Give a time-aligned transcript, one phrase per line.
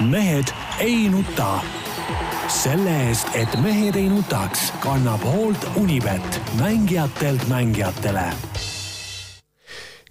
[0.00, 0.44] mehed
[0.80, 1.60] ei nuta.
[2.48, 8.24] selle eest, et mehed ei nutaks, kannab hoolt Unibet, mängijatelt mängijatele.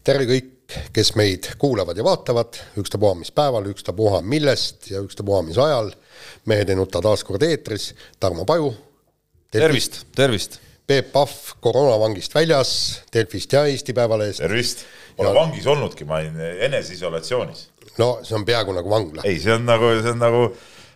[0.04, 5.58] tere kõik, kes meid kuulavad ja vaatavad, ükstapuha mis päeval, ükstapuha millest ja ükstapuha mis
[5.58, 5.92] ajal.
[6.46, 8.74] mehed ei nuta taas kord eetris, Tarmo Paju.
[9.52, 10.60] tervist, tervist.
[10.88, 14.40] Peep Pahv koroonavangist väljas Delfist ja Eesti Päevalehest.
[14.40, 14.86] tervist.
[15.18, 17.69] Pole vangis olnudki, ma olin eneseisolatsioonis
[18.00, 19.26] no see on peaaegu nagu vangla.
[19.28, 20.46] ei, see on nagu, see on nagu,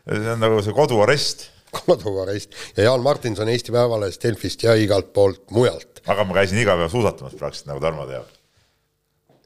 [0.09, 1.49] see on nagu see koduarest.
[1.79, 6.03] koduarest ja Jaan Martinson Eesti Päevalehest, Delfist ja igalt poolt mujalt.
[6.05, 8.29] aga ma käisin iga päev suusatamas praktiliselt, nagu Tarmo teab.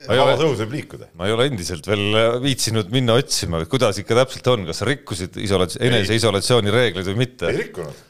[0.08, 1.12] vabas õhus võib liikuda.
[1.20, 5.40] ma ei ole endiselt veel viitsinud minna otsima, kuidas ikka täpselt on, kas sa rikkusid
[5.48, 7.50] isolatsioon, eneseisolatsiooni reegleid või mitte?
[7.52, 8.06] ei rikkunud.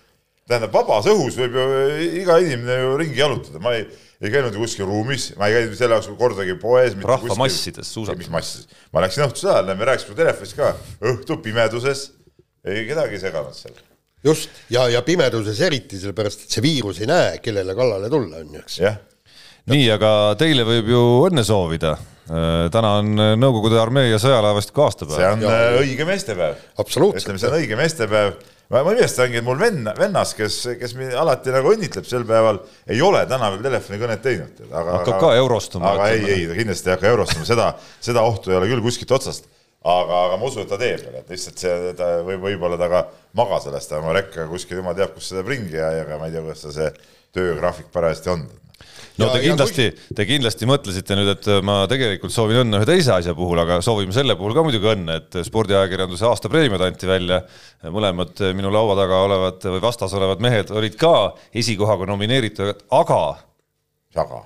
[0.47, 1.69] tähendab, vabas õhus võib ju
[2.23, 3.87] iga inimene ju ringi jalutada, ma ei
[4.21, 6.95] ei käinud kuskil ruumis, ma ei käinud selle jaoks kordagi poes.
[6.97, 8.23] rahvamassides suusatamas.
[8.23, 10.71] mis massides, ma läksin õhtuse ajal, me rääkisime telefonis ka,
[11.11, 12.07] õhtu pimeduses,
[12.65, 13.77] ei kedagi seganud seal.
[14.25, 18.57] just, ja, ja pimeduses eriti, sellepärast et see viirus ei näe, kellele kallale tulla on
[18.57, 18.81] ju, eks.
[18.81, 18.99] jah.
[19.69, 20.11] nii, aga
[20.41, 21.97] teile võib ju õnne soovida.
[22.27, 25.21] täna on Nõukogude armee ja sõjalaevastiku aastapäev.
[25.21, 26.57] see on ja, õige meestepäev.
[26.81, 27.23] absoluutselt.
[27.23, 28.33] ütleme, see on õige meestepäev
[28.69, 32.61] ma, ma imestangi, et mul venna, vennas, kes, kes mind alati nagu õnnitleb sel päeval,
[32.91, 34.63] ei ole täna veel telefonikõnet teinud.
[34.73, 35.93] hakkab ka eurostuma.
[35.93, 37.69] aga ei, ei, ta kindlasti ei hakka eurostuma, seda,
[38.09, 39.49] seda ohtu ei ole küll kuskilt otsast.
[39.87, 42.89] aga, aga ma usun, et ta teeb veel, et lihtsalt see, ta võib, võib-olla ta
[42.91, 43.03] ka
[43.39, 46.43] magas sellest oma rekka kuskil, jumal teab, kus seda ringi ja, ja ma ei tea,
[46.43, 46.89] kuidas ta see
[47.37, 48.47] töögraafik parajasti on
[49.21, 53.33] no te kindlasti, te kindlasti mõtlesite nüüd, et ma tegelikult soovin õnne ühe teise asja
[53.37, 57.41] puhul, aga soovime selle puhul ka muidugi õnne, et spordiajakirjanduse aastapreemiad anti välja.
[57.93, 63.21] mõlemad minu laua taga olevad või vastas olevad mehed olid ka esikohaga nomineeritud, aga.
[64.15, 64.41] aga.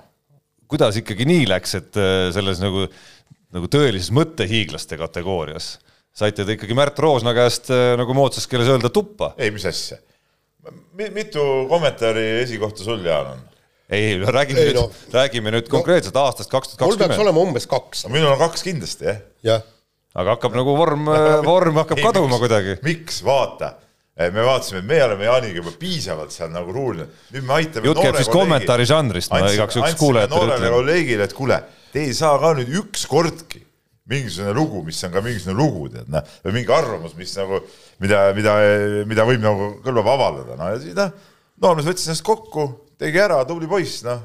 [0.68, 2.02] kuidas ikkagi nii läks, et
[2.34, 2.88] selles nagu,
[3.52, 5.76] nagu tõelises mõttehiiglaste kategoorias
[6.12, 9.32] saite te ikkagi Märt Roosna käest nagu moodsas keeles öelda tuppa?
[9.38, 9.96] ei, mis asja.
[10.92, 13.51] mitu kommentaari esikohta sul, Jaan, on?
[13.92, 16.98] Ei, räägime ei, nüüd no,, räägime nüüd konkreetselt no, aastast kaks tuhat kakskümmend.
[16.98, 18.06] mul peaks olema umbes kaks.
[18.10, 19.22] minul on kaks kindlasti, jah.
[19.46, 19.64] jah.
[20.16, 21.08] aga hakkab nagu vorm
[21.50, 22.76] vorm hakkab ei, kaduma miks, kuidagi.
[22.86, 23.74] miks, vaata
[24.22, 27.88] me vaatasime, et me oleme Jaaniga juba piisavalt seal nagu ruulinud, nüüd me aitame.
[27.88, 30.52] jutt käib siis kommentaari žanrist, ma igaks juhuks kuulajatele ütlen.
[30.52, 31.58] noorele kolleegile, et kuule,
[31.94, 33.62] te ei saa ka nüüd ükskordki
[34.12, 37.62] mingisugune lugu, mis on ka mingisugune lugu, tead noh, või mingi arvamus, mis nagu,
[38.02, 38.56] mida, mida,
[39.08, 41.12] mida võib nagu kõlbab avaldada, no ja siis noh,
[41.62, 42.68] noormees võttis ennast kokku
[43.02, 44.22] tegi ära, tubli poiss, noh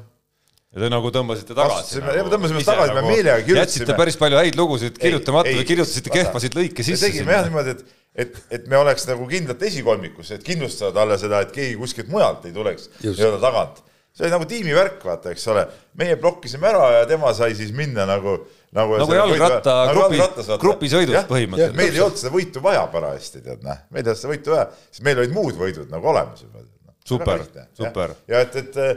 [0.74, 2.00] ja te nagu tõmbasite tagasi.
[2.02, 3.64] Nagu, me tõmbasime tagasi, me nagu meelega kirjutasime.
[3.64, 7.08] jätsite päris palju häid lugusid kirjutamata või kirjutasite kehvasid lõike sisse.
[7.08, 11.42] tegime jah niimoodi, et, et, et me oleks nagu kindlalt esikolmikus, et kindlustada talle seda,
[11.46, 13.82] et keegi kuskilt mujalt ei tuleks nii-öelda tagant.
[14.12, 15.66] see oli nagu tiimivärk, vaata, eks ole.
[15.98, 18.36] meie blokkisime ära ja tema sai siis minna nagu
[18.76, 21.78] nagu, nagu jalgratta nagu grupi, grupisõidus põhimõtteliselt.
[21.80, 24.68] meil ei olnud seda võitu vaja parajasti, tead näh, meil ei olnud seda võitu vaja,
[24.90, 26.60] sest meil olid muud võidud nagu olemas juba
[27.08, 27.44] super,
[27.76, 28.14] super.
[28.30, 28.96] ja et, et äh,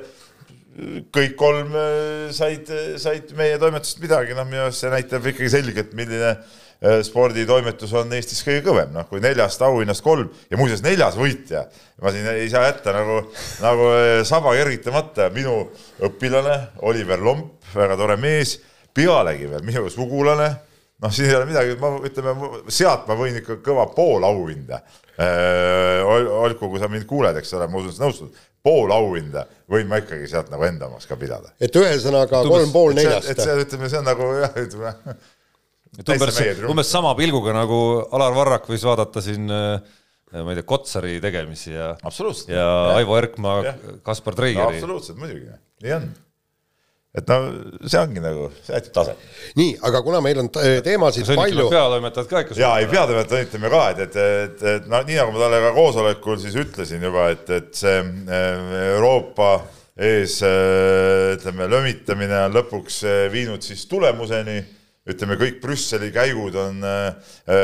[1.13, 2.69] kõik kolm äh, said,
[3.01, 8.11] said meie toimetusest midagi, noh minu arust see näitab ikkagi selgelt, milline äh, sporditoimetus on
[8.17, 10.31] Eestis kõige kõvem, noh kui neljast auhinnast kolm.
[10.51, 11.65] Ja muuseas neljas võitja,
[12.01, 13.21] ma siin ei saa jätta nagu,
[13.63, 13.93] nagu
[14.27, 15.63] saba kergitamata, minu
[16.07, 16.57] õpilane
[16.87, 18.57] Oliver Lomp, väga tore mees,
[18.95, 20.53] pealegi veel minu sugulane,
[21.01, 22.35] noh, siin ei ole midagi, ma ütleme,
[22.71, 24.81] sealt ma võin ikka kõva poolauhinda
[25.21, 29.89] Äh, olgu, kui sa mind kuuled, eks ole, ma usun, sa nõustud, pool auhinda võin
[29.89, 31.51] ma ikkagi sealt nagu enda omaks ka pidada.
[31.61, 33.29] et ühesõnaga kolm pool neljast.
[33.33, 35.17] et see, ütleme, see on nagu jah, ütleme.
[35.99, 36.39] et umbes,
[36.71, 37.81] umbes sama pilguga nagu
[38.15, 39.83] Alar Varrak võis vaadata siin äh,
[40.31, 41.91] ma ei tea, Kotsari tegemisi ja,
[42.47, 43.75] ja Aivo Erkmaa,
[44.07, 44.79] Kaspar Treigeri.
[44.79, 45.51] absoluutselt, muidugi,
[45.83, 46.11] nii on
[47.11, 47.37] et no
[47.83, 49.23] see ongi nagu, see näitab taset.
[49.59, 51.67] nii, aga kuna meil on teemasid palju.
[51.73, 52.55] peatoimetajad ka ikka.
[52.59, 55.73] ja ei, peatoimetajad õnnitleme ka, et, et, et, et noh, nii nagu ma talle ka
[55.75, 59.51] koosolekul siis ütlesin juba, et, et see äh, Euroopa
[59.99, 64.61] ees äh, ütleme, lömitamine on lõpuks äh, viinud siis tulemuseni
[65.11, 66.83] ütleme, kõik Brüsseli käigud on,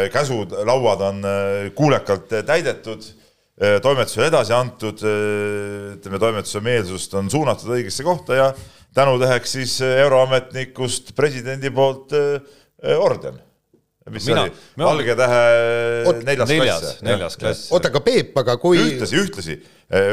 [0.09, 1.19] käsud, lauad on
[1.77, 3.05] kuulekalt täidetud,
[3.85, 8.47] toimetusele edasi antud, ütleme, toimetuse meelsust on suunatud õigesse kohta ja
[8.97, 12.41] tänutäheks siis äh, euroametnikust presidendi poolt äh,
[12.83, 13.43] äh, orden
[14.07, 15.39] mis Mina, oli valge tähe
[16.23, 17.01] neljas, neljas klass.
[17.03, 17.65] neljas klass.
[17.75, 19.57] oota, aga Peep, aga kui ühtlasi, ühtlasi,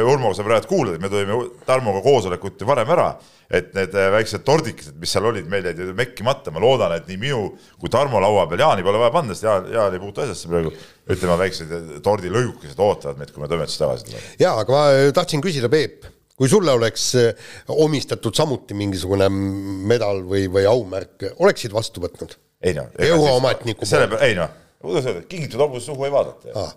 [0.02, 1.36] Urmo, sa praegu kuulad, me tulime
[1.66, 3.06] Tarmoga koosolekut ju varem ära,
[3.54, 7.20] et need väiksed tordikesed, mis seal olid, meil jäid ju mekkimata, ma loodan, et nii
[7.22, 7.40] minu
[7.78, 10.75] kui Tarmo laua peal, Jaani pole vaja panna, sest Jaan, Jaan ei puutu asjasse praegu,
[11.14, 14.34] ütleme, väiksed tordilõigukesed ootavad meid, kui me toimetusest tagasi tuleme.
[14.42, 14.84] jaa, aga ma
[15.22, 21.75] tahtsin küsida, Peep kui sulle oleks eh, omistatud samuti mingisugune medal või, või aumärk, oleksid
[21.75, 22.36] vastu võtnud?
[22.64, 22.88] ei noh.
[22.98, 24.50] euroametniku selle peale, ei noh,
[24.82, 26.75] kuidas öelda, kingitud hobuse suhu ei vaadata Ah.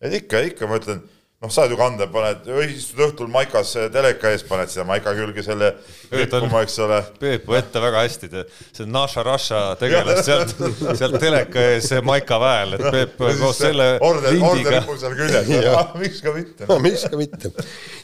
[0.00, 1.02] et ikka, ikka ma ütlen,
[1.42, 5.72] noh, saad ju kanda, paned, istud õhtul maikas teleka ees, paned seda maika külge selle
[6.08, 7.00] rippuma, eks ole.
[7.20, 8.30] Peep võtab ette väga hästi,
[8.78, 10.54] see Naša Raša tegelas sealt,
[10.96, 15.52] sealt teleka ees Maika väel, et Peep koos selle orden lindiga lipub seal küljes,
[16.02, 16.70] miks ka mitte.
[16.70, 17.52] no miks ka mitte.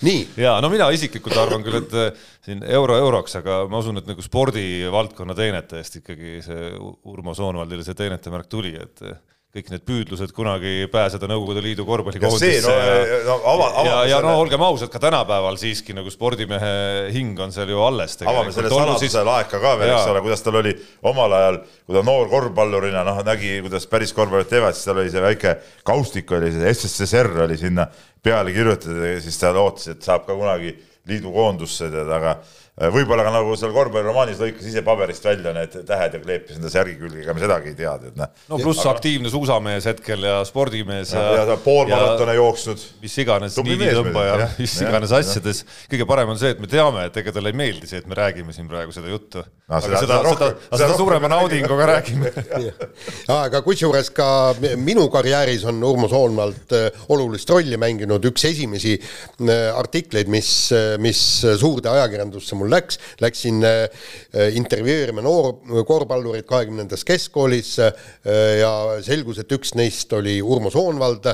[0.04, 4.02] nii, ja no mina isiklikult arvan küll, et äh, siin euro euroks, aga ma usun,
[4.02, 6.72] et nagu spordivaldkonna teenete eest ikkagi see
[7.08, 9.16] Urmo Soonvaldile see teenetemärk tuli, et äh,
[9.52, 14.30] kõik need püüdlused kunagi pääseda Nõukogude Liidu ja korvpallikoondisse no, no ava, ja, ja avame
[14.30, 16.70] no olgem ausad, ka tänapäeval siiski nagu spordimehe
[17.12, 18.16] hing on seal ju alles.
[18.24, 20.72] avame selle saladuse laeka ka veel, eks ole, kuidas tal oli
[21.10, 25.12] omal ajal, kui ta noor korvpallurina noh, nägi, kuidas päris korvpallurid teevad, siis tal oli
[25.12, 25.54] see väike
[25.84, 27.84] kaustik oli, see SSSR oli sinna
[28.24, 30.72] peale kirjutatud ja siis ta lootis, et saab ka kunagi
[31.12, 32.38] liidu koondusse tead, aga
[32.72, 36.94] võib-olla ka nagu seal korvpalliromaanis lõikas ise paberist välja need tähed ja kleepis enda särgi
[36.96, 38.30] külge, ega me sedagi ei tea, tead noh.
[38.48, 42.86] no pluss aktiivne suusamees hetkel ja spordimees ja, ja ta poolmaratone jooksnud.
[43.04, 45.20] mis iganes niiditõmbaja mis iganes jah.
[45.20, 45.64] asjades.
[45.92, 48.16] kõige parem on see, et me teame, et ega talle ei meeldi see, et me
[48.16, 49.44] räägime siin praegu seda juttu.
[49.72, 52.30] No aga seda- seda, seda seda, suurema naudinguga räägime.
[53.42, 54.26] aga kusjuures ka
[54.76, 60.50] minu karjääris on Urmo Soonvald äh, olulist rolli mänginud, üks esimesi äh, artikleid, mis,
[61.00, 61.22] mis
[61.60, 64.04] suurde ajakirjandusse mul läks, läksin äh,
[64.58, 65.54] intervjueerima noor
[65.88, 68.04] korvpallurit kahekümnendas keskkoolis äh,
[68.60, 71.32] ja selgus, et üks neist oli Urmo Soonvald,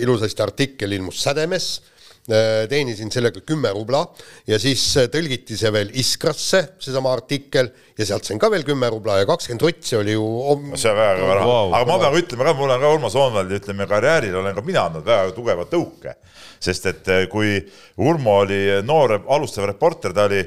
[0.00, 1.95] ilusasti artikkel ilmus Sädemes Äh,
[2.26, 4.02] teenisin sellega kümme rubla
[4.48, 8.90] ja siis äh, tõlgiti see veel Iskrasse, seesama artikkel, ja sealt sain ka veel kümme
[8.92, 11.98] rubla ja kakskümmend rutsi oli ju om- see on väga kõva raha wow,, aga ma
[12.02, 15.32] pean ütlema ka, mul on ka Urmo Soonvaldi, ütleme karjääril olen ka mina andnud väga
[15.36, 16.16] tugeva tõuke.
[16.60, 17.60] sest et eh, kui
[18.02, 20.40] Urmo oli noor alustav reporter, ta oli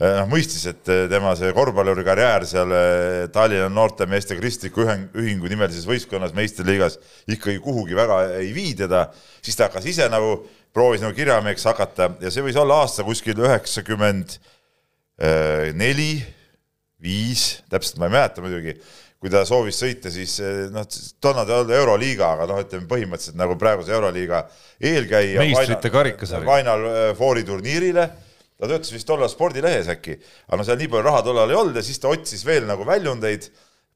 [0.00, 2.74] noh, mõistis, et tema see korvpalluri karjäär seal
[3.32, 6.98] Tallinna noortemeeste kristliku ühing, ühingu nimelises võistkonnas meistriliigas
[7.28, 9.06] ikkagi kuhugi väga ei vii teda,
[9.42, 10.38] siis ta hakkas ise nagu,
[10.76, 16.20] proovis nagu kirjameheks hakata ja see võis olla aasta kuskil üheksakümmend eh, neli,
[17.02, 18.76] viis, täpselt ma ei mäleta muidugi,
[19.22, 20.84] kui ta soovis sõita, siis eh, noh,
[21.22, 24.42] toona ta oli Euroliiga, aga noh, ütleme põhimõtteliselt nagu praeguse Euroliiga
[24.84, 25.40] eelkäija.
[25.40, 26.48] Meistrite karikasari.
[26.48, 28.08] Final eh, Fouri turniirile.
[28.56, 30.14] ta töötas vist tollal spordilehes äkki,
[30.48, 32.86] aga no seal nii palju raha tollal ei olnud ja siis ta otsis veel nagu
[32.88, 33.50] väljundeid,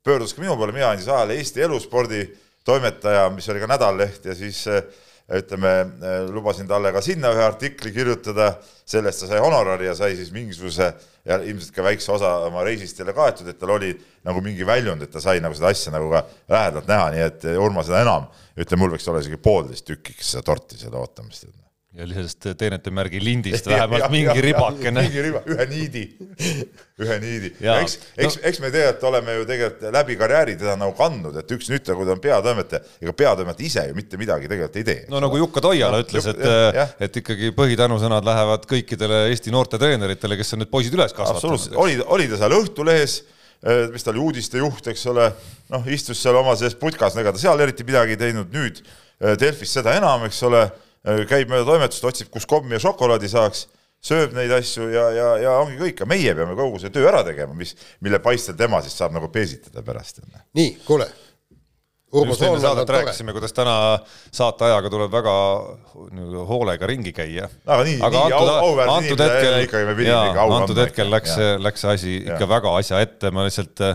[0.05, 2.27] pöördus ka minu poole, mina andsin ajale Eesti Eluspordi
[2.69, 4.85] toimetaja, mis oli ka nädalaleht ja siis eh,
[5.39, 5.73] ütleme,
[6.33, 8.51] lubasin talle ka sinna ühe artikli kirjutada,
[8.89, 10.91] sellest ta sai honorari ja sai siis mingisuguse
[11.29, 13.93] ja ilmselt ka väikse osa oma reisist jälle kaetud, et tal oli
[14.27, 17.49] nagu mingi väljund, et ta sai nagu seda asja nagu ka lähedalt näha, nii et
[17.63, 18.27] Urmas seda enam,
[18.59, 21.47] ütleme, mul võiks olla isegi poolteist tükki seda torti seda ootamist.
[21.91, 25.03] Ja sellest teenetemärgi lindist vähemalt mingi ribakene.
[25.03, 26.03] mingi riba, ühe niidi,
[27.03, 27.51] ühe niidi.
[27.59, 31.71] Eks, eks, eks me tegelikult oleme ju tegelikult läbi karjääri teda nagu kandnud, et üks
[31.73, 35.01] nüüd, kui ta on peatoimetaja, ega peatoimetaja ise ju mitte midagi tegelikult ei tee.
[35.11, 40.63] no nagu Jukka Toiala ütles, et et ikkagi põhitänusõnad lähevad kõikidele Eesti noortetreeneritele, kes on
[40.63, 41.83] need poisid üles absoluutselt, kasvatanud.
[41.83, 43.17] oli, oli ta seal Õhtulehes,
[43.91, 45.27] mis ta oli, uudistejuht, eks ole,
[45.75, 49.35] noh, istus seal oma selles putkas, ega ta seal eriti midagi ei teinud, nüüd eh,
[49.41, 50.63] Delfis seda enam, eks ole,
[51.05, 53.67] käib mööda toimetust, otsib, kus kommi ja šokolaadi saaks,
[54.05, 57.23] sööb neid asju ja, ja, ja ongi kõik, aga meie peame kogu see töö ära
[57.27, 57.75] tegema, mis,
[58.05, 60.23] mille paistel tema siis saab nagu peesitada pärast.
[60.57, 61.09] nii, kuule.
[62.11, 63.75] Just enne saadet rääkisime, kuidas täna
[64.35, 65.35] saateajaga tuleb väga
[66.17, 67.47] nagu hoolega ringi käia.
[67.67, 71.13] Aga nii- nii au- auväärt antud inimene ikkagi me pidime ikka au antud andma hetkel
[71.13, 72.51] läks läks see asi ikka Jah.
[72.51, 73.95] väga asja ette, ma lihtsalt äh,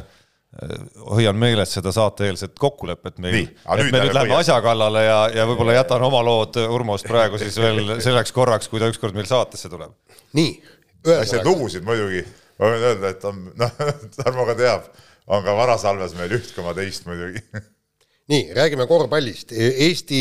[1.11, 4.55] hoian meeles seda saateeelset kokkulepet meil, Nii, aga et nüüd me lähme nüüd läheme asja
[4.63, 8.89] kallale ja, ja võib-olla jätan oma lood Urmost praegu siis veel selleks korraks, kui ta
[8.91, 9.91] ükskord meil saatesse tuleb.
[10.37, 10.53] nii,
[11.05, 12.23] neid lugusid muidugi,
[12.59, 13.79] ma võin öelda, et on, noh,
[14.15, 14.87] Tarmo ka teab,
[15.27, 17.43] on ka varasalves meil üht koma teist muidugi.
[18.31, 19.51] nii, räägime korvpallist.
[19.53, 20.19] Eesti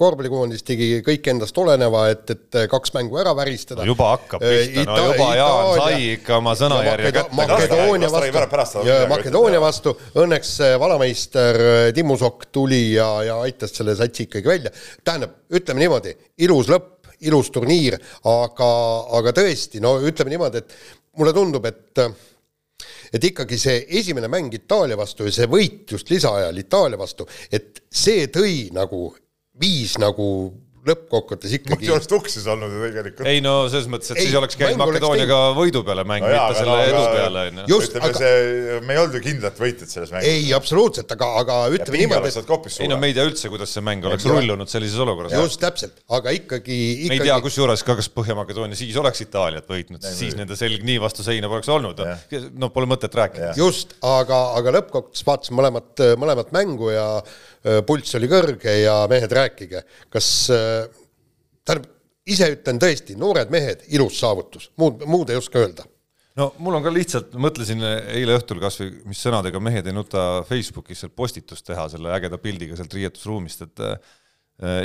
[0.00, 3.84] korvpallikoondis tegi kõik endast oleneva, et, et kaks mängu ära väristada.
[3.84, 7.38] no juba hakkab pihta, no juba Jaan sai ikka oma sõnajärje kätte.
[7.38, 11.62] Makedoonia vastu Makedoonia vastu, õnneks valameister
[11.94, 14.74] Timmu Sokk tuli ja, ja aitas selle satsi ikkagi välja.
[15.06, 18.72] tähendab, ütleme niimoodi, ilus lõpp, ilus turniir, aga,
[19.20, 20.80] aga tõesti, no ütleme niimoodi, et
[21.16, 22.08] mulle tundub, et
[23.12, 27.82] et ikkagi see esimene mäng Itaalia vastu ja see võit just lisaajal Itaalia vastu, et
[27.90, 29.08] see tõi nagu,
[29.60, 30.28] viis nagu
[30.86, 33.28] lõppkokkuvõttes ikkagi oleks tuksis olnud ju tegelikult.
[33.30, 36.22] ei no selles mõttes, et Ei, siis oleks käinud mängu oleks Makedooniaga võidu peale mäng
[36.22, 37.64] No no,, mitte aga selle no, edu aga- peale, onju.
[37.72, 40.28] Just, ütleme aga- see, me ei olnud ju kindlalt võitjad selles mängus.
[40.30, 43.10] ei, absoluutselt, aga, aga ütleme niimoodi, et ei no me.
[43.10, 45.34] ei tea üldse, kuidas see mäng oleks rullunud sellises olukorras.
[45.36, 46.78] just täpselt, aga ikkagi,
[47.10, 50.86] me ei tea, ikkagi kusjuures ka, kas Põhja-Makedoonia siis oleks Itaaliat võitnud, siis nende selg
[50.86, 52.02] nii vastu seina poleks olnud.
[52.56, 53.52] no pole mõtet rääkida.
[53.58, 57.06] just, aga, aga lõppkokkuvõttes vaatasin mõlemat, mõlemat mängu ja
[57.86, 59.82] pulss oli kõrge ja mehed, rääkige,
[60.12, 61.88] kas tähendab,
[62.26, 65.86] ise ütlen tõesti, noored mehed, ilus saavutus, muud, muud ei oska öelda.
[66.36, 71.00] No mul on ka lihtsalt, mõtlesin eile õhtul kasvõi, mis sõnadega Mehed ei nuta Facebookis
[71.00, 73.96] seal postitust teha selle ägeda pildiga sealt riietusruumist, et äh,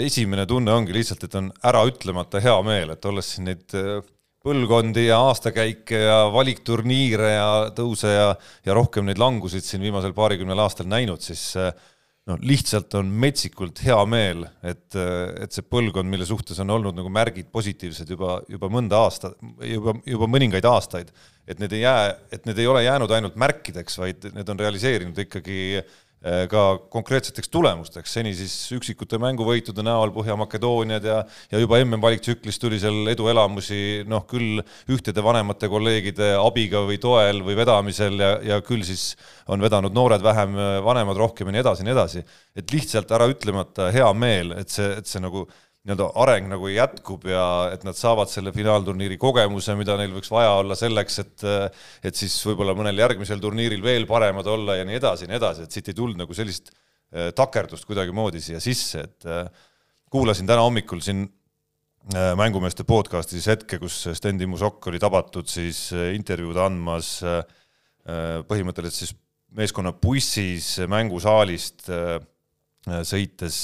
[0.05, 3.99] esimene tunne ongi lihtsalt, et on äraütlemata hea meel, et olles siin neid äh,
[4.41, 8.29] põlvkondi ja aastakäike ja valikturniire ja tõuse ja,
[8.65, 11.75] ja rohkem neid langusid siin viimasel paarikümnel aastal näinud, siis äh,
[12.29, 17.09] no lihtsalt on metsikult hea meel, et, et see põlvkond, mille suhtes on olnud nagu
[17.13, 19.33] märgid positiivsed juba, juba mõnda aasta,
[19.65, 21.09] juba, juba mõningaid aastaid,
[21.49, 22.05] et need ei jää,
[22.37, 26.63] et need ei ole jäänud ainult märkideks, vaid need on realiseerinud ikkagi Äh, ka
[26.93, 31.15] konkreetseteks tulemusteks, seni siis üksikute mänguvõitude näol Põhja-Makedooniad ja
[31.51, 34.61] ja juba MM-valiktsüklis tuli seal eduelamusi noh, küll
[34.91, 39.15] ühtede vanemate kolleegide abiga või toel või vedamisel ja, ja küll siis
[39.49, 42.23] on vedanud noored vähem, vanemad rohkem ja nii edasi ja nii edasi.
[42.55, 45.47] et lihtsalt ära ütlemata hea meel, et see, et see nagu
[45.81, 50.53] nii-öelda areng nagu jätkub ja et nad saavad selle finaalturniiri kogemuse, mida neil võiks vaja
[50.59, 51.45] olla selleks, et
[52.05, 55.65] et siis võib-olla mõnel järgmisel turniiril veel paremad olla ja nii edasi ja nii edasi,
[55.65, 59.49] et siit ei tulnud nagu sellist äh, takerdust kuidagimoodi siia sisse, et äh,
[60.13, 61.25] kuulasin täna hommikul siin
[62.13, 67.17] äh, mängumeeste podcastis hetke, kus Sten Timmu Sokk oli tabatud siis intervjuud andmas
[68.01, 69.11] põhimõtteliselt siis
[69.53, 71.85] meeskonna bussis mängusaalist
[73.05, 73.57] sõites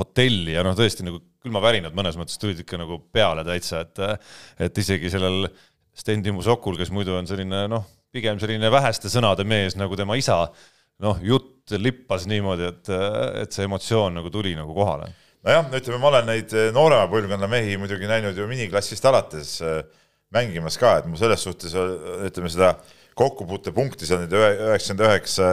[0.00, 4.78] hotelli ja noh, tõesti nagu külmavärinad mõnes mõttes tulid ikka nagu peale täitsa, et et
[4.82, 5.48] isegi sellel
[5.92, 10.16] Sten Timo Sokul, kes muidu on selline noh, pigem selline väheste sõnade mees nagu tema
[10.20, 10.46] isa,
[11.02, 12.92] noh, jutt lippas niimoodi, et,
[13.42, 15.10] et see emotsioon nagu tuli nagu kohale.
[15.42, 19.58] nojah, ütleme, ma olen neid noorema põlvkonna mehi muidugi näinud ju miniklassist alates
[20.32, 22.76] mängimas ka, et mu selles suhtes ütleme seda
[23.18, 25.48] kokkupuutepunkti seal nende üheksakümmend üheksa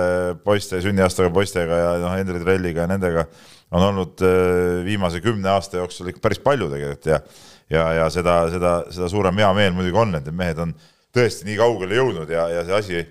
[0.46, 3.26] poiste, sünniaastaga poistega ja noh, Henri Trelliga ja nendega
[3.72, 7.22] on olnud äh, viimase kümne aasta jooksul ikka päris palju tegelikult ja
[7.70, 10.76] ja, ja seda, seda, seda suurem heameel muidugi on, et need mehed on
[11.16, 13.02] tõesti nii kaugele jõudnud ja, ja see asi,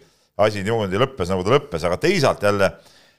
[0.44, 2.72] asi niimoodi lõppes, nagu ta lõppes, aga teisalt jälle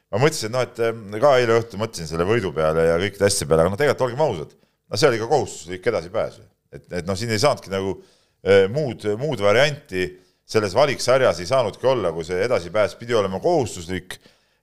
[0.09, 3.49] ma mõtlesin, noh, et äh, ka eile õhtul mõtlesin selle võidu peale ja kõikide asjade
[3.49, 4.55] peale, aga noh, tegelikult olgem ausad,
[4.89, 6.39] no see oli ka kohustuslik edasipääs.
[6.73, 10.09] et, et noh, siin ei saanudki nagu äh, muud, muud varianti
[10.49, 14.17] selles valiksarjas ei saanudki olla, kui see edasipääs pidi olema kohustuslik.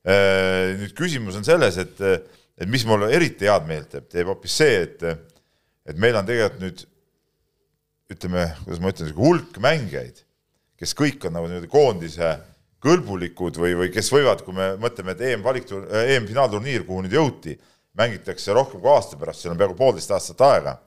[0.06, 2.00] nüüd küsimus on selles, et
[2.56, 5.02] et mis mulle eriti head meelt teeb, teeb hoopis see, et,
[5.86, 6.84] et meil on tegelikult nüüd
[8.12, 10.22] ütleme, kuidas ma ütlen, hulk mängijaid,
[10.78, 12.36] kes kõik on nagu niimoodi koondise
[12.84, 17.56] kõlbulikud või, või kes võivad, kui me mõtleme, et EM-valiktur-, EM-finaalturniir, kuhu nüüd jõuti,
[17.96, 20.78] mängitakse rohkem kui aasta pärast, seal on peaaegu poolteist aastat aega.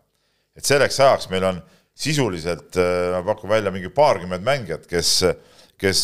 [0.56, 1.62] et selleks ajaks meil on
[1.96, 2.76] sisuliselt,
[3.14, 5.12] ma pakun välja mingi paarkümmend mängijat, kes,
[5.80, 6.02] kes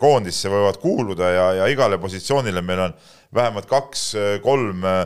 [0.00, 2.94] koondisse võivad kuuluda ja, ja igale positsioonile meil on
[3.34, 5.02] vähemalt kaks-kolm äh,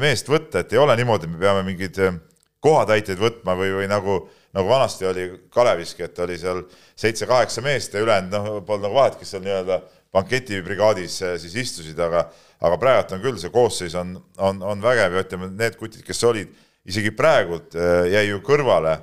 [0.00, 2.18] meest võtta, et ei ole niimoodi, et me peame mingeid äh,
[2.64, 4.20] kohatäiteid võtma või, või nagu,
[4.56, 6.64] nagu vanasti oli Kaleviski, et oli seal
[6.98, 9.80] seitse-kaheksa meest ja ülejäänud noh, polnud nagu vahet, kes seal nii-öelda
[10.14, 15.14] banketibrigaadis äh, siis istusid, aga aga praegu on küll, see koosseis on, on, on vägev
[15.14, 16.50] ja ütleme, need kutid, kes olid,
[16.88, 17.76] isegi praegult
[18.10, 18.96] jäi ju kõrvale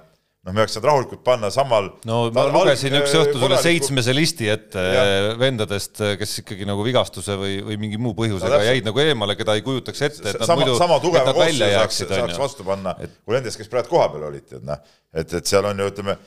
[0.46, 4.50] noh, me oleks saanud rahulikult panna samal no ma lugesin üks õhtu sulle seitsmese listi
[4.54, 5.06] ette ja.
[5.42, 9.58] vendadest, kes ikkagi nagu vigastuse või, või mingi muu põhjusega no, jäid nagu eemale, keda
[9.58, 13.18] ei kujutaks ette, et nad sama, muidu sama tugeva koosseisu saaks, saaks vastu panna et...
[13.26, 14.86] kui nendest, kes praegu kohapeal olid, tead noh,
[15.16, 16.18] et, et seal on ju ütleme,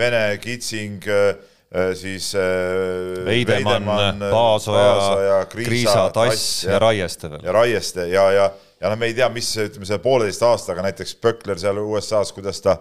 [0.00, 1.06] Vene, Kitsing,
[2.00, 7.46] siis Veidemann, Veidemann, Paasoja, Kriisa, Tass ja, ja Raieste veel.
[7.46, 8.50] ja Raieste ja, ja ja
[8.88, 12.78] noh, me ei tea, mis ütleme selle pooleteist aastaga näiteks Böckler seal USA-s, kuidas ta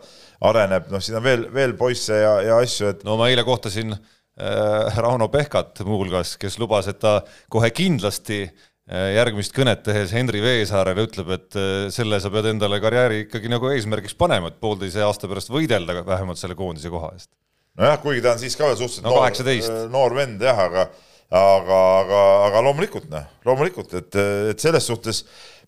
[0.47, 3.95] areneb, noh, siin on veel, veel poisse ja, ja asju, et no ma eile kohtasin
[3.95, 7.19] äh, Rauno Pehkat muuhulgas, kes lubas, et ta
[7.51, 12.79] kohe kindlasti äh, järgmist kõnet tehes Henri Veesaarele ütleb, et äh, selle sa pead endale
[12.83, 17.31] karjääri ikkagi nagu eesmärgiks panema, et poolteise aasta pärast võidelda vähemalt selle koondise koha eest.
[17.79, 20.89] nojah, kuigi ta on siis ka veel suhteliselt no, noor, äh, noor vend jah, aga
[21.29, 24.15] aga, aga, aga loomulikult noh, loomulikult, et,
[24.53, 25.23] et selles suhtes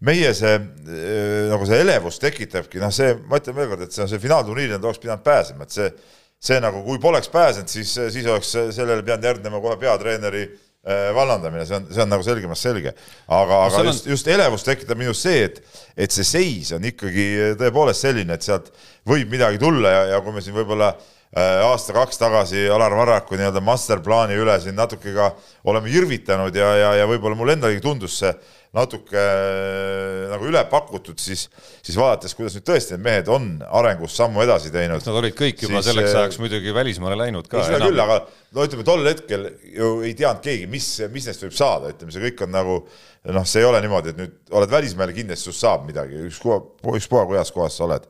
[0.08, 0.56] meie see
[1.52, 4.74] nagu see elevus tekitabki, noh, see, ma ütlen veel kord, et see on see finaalturniir,
[4.74, 5.92] nad oleks pidanud pääsema, et see,
[6.42, 10.48] see nagu, kui poleks pääsenud, siis, siis oleks sellele pidanud järgnema kohe peatreeneri
[11.14, 12.96] vallandamine, see on, see on nagu selgemast selge.
[13.30, 15.60] aga, aga just, just elevust tekitab minus see, et,
[15.94, 18.72] et see seis on ikkagi tõepoolest selline, et sealt
[19.08, 20.96] võib midagi tulla ja, ja kui me siin võib-olla
[21.32, 25.30] aasta-kaks tagasi Alar Varraku nii-öelda masterplaani üle siin natuke ka
[25.64, 28.34] oleme irvitanud ja, ja, ja võib-olla mulle endalgi tundus see
[28.72, 31.46] natuke äh, nagu üle pakutud, siis,
[31.84, 35.04] siis vaadates, kuidas nüüd tõesti need mehed on arengus sammu edasi teinud.
[35.04, 37.66] Nad olid kõik juba siis, selleks äh, ajaks muidugi välismaale läinud ka.
[37.68, 38.22] seda küll, aga
[38.56, 42.24] no ütleme, tol hetkel ju ei teadnud keegi, mis, mis neist võib saada, ütleme, see
[42.30, 42.80] kõik on nagu
[43.36, 46.62] noh, see ei ole niimoodi, et nüüd oled välismaal ja kindlasti sinust saab midagi, ükspuha,
[46.96, 48.08] ükspuha kuidas kohas sa oled.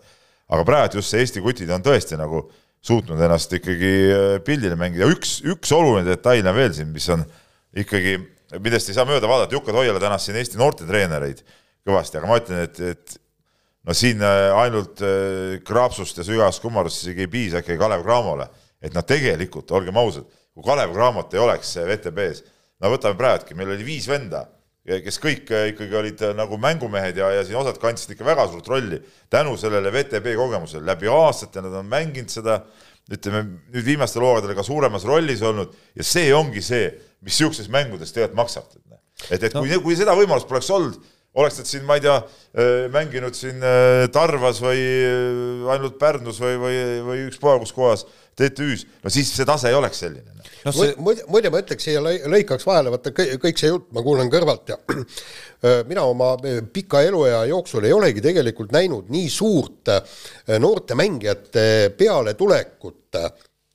[0.51, 2.45] aga praegu just see Eesti kutid on tõesti nagu
[2.85, 7.25] suutnud ennast ikkagi äh, pildile mängida, üks, üks oluline detail on veel siin, mis on
[7.77, 8.17] ikkagi
[8.59, 11.43] millest ei saa mööda vaadata, Jukka Toiala tänas siin Eesti noortetreenereid
[11.87, 13.17] kõvasti, aga ma ütlen, et, et
[13.87, 18.49] no siin äh, ainult äh, kraapsust ja sügavast kummarust isegi ei piisa ikkagi Kalev Cramole,
[18.81, 22.43] et noh, tegelikult olgem ausad, kui Kalev Cramot ei oleks VTB-s,
[22.81, 24.45] no võtame praegugi, meil oli viis venda,
[24.85, 28.67] kes kõik äh, ikkagi olid nagu mängumehed ja, ja siin osad kandsid ikka väga suurt
[28.71, 32.61] rolli tänu sellele VTB kogemusele, läbi aastate nad on mänginud seda,
[33.11, 36.89] ütleme nüüd viimastel hooaegadel ka suuremas rollis olnud ja see ongi see
[37.21, 38.69] mis niisugustes mängudes tegelikult maksab.
[39.29, 40.97] et, et kui no., kui seda võimalust poleks olnud,
[41.37, 46.41] oleks nad siin, ma ei tea, äh, mänginud siin äh, Tarvas või äh, ainult Pärnus
[46.41, 48.05] või, või, või ükspuha kus kohas
[48.41, 50.41] TTÜ-s, no siis see tase ei oleks selline.
[50.65, 50.93] No see...
[51.01, 54.77] muide, muide ma ütleks siia lõikaks vahele, vaata kõik see jutt ma kuulan kõrvalt ja
[55.89, 56.33] mina oma
[56.73, 59.93] pika eluea jooksul ei olegi tegelikult näinud nii suurt
[60.61, 61.65] noorte mängijate
[61.97, 63.19] pealetulekut,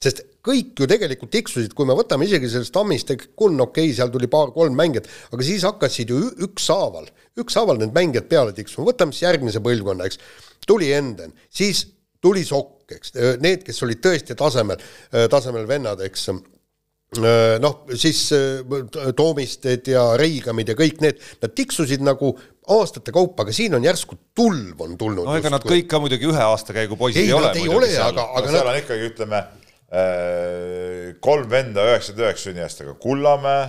[0.02, 4.12] sest kõik ju tegelikult tiksusid, kui me võtame isegi sellest Tammist, Kunn, okei okay,, seal
[4.14, 7.08] tuli paar-kolm mängijat, aga siis hakkasid ju ükshaaval,
[7.42, 10.20] ükshaaval need mängijad peale tiksuma, võtame siis järgmise põlvkonna, eks,
[10.68, 11.82] tuli Enden, siis
[12.22, 14.82] tuli Sokk, eks, need, kes olid tõesti tasemel,
[15.32, 16.28] tasemel vennad, eks,
[17.62, 18.22] noh, siis
[19.16, 22.32] Toomisted ja Reigamid ja kõik need, nad tiksusid nagu
[22.76, 25.26] aastate kaupa, aga siin on järsku tulv on tulnud.
[25.28, 27.52] no ega nad kõik ka muidugi ühe aastakäigu poisid ei, ei ole.
[27.54, 29.44] ei ole, aga, aga no, seal on ikkagi, ütleme
[29.86, 33.68] Äh, kolm venda üheksakümmend üheksa sünniaastaga, Kullamäe,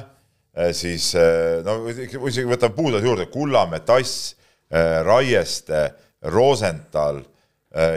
[0.74, 4.34] siis äh, no isegi võtame puudad juurde, Kullamäe, Tass,
[5.06, 5.84] Raieste,
[6.34, 7.22] Rosenthal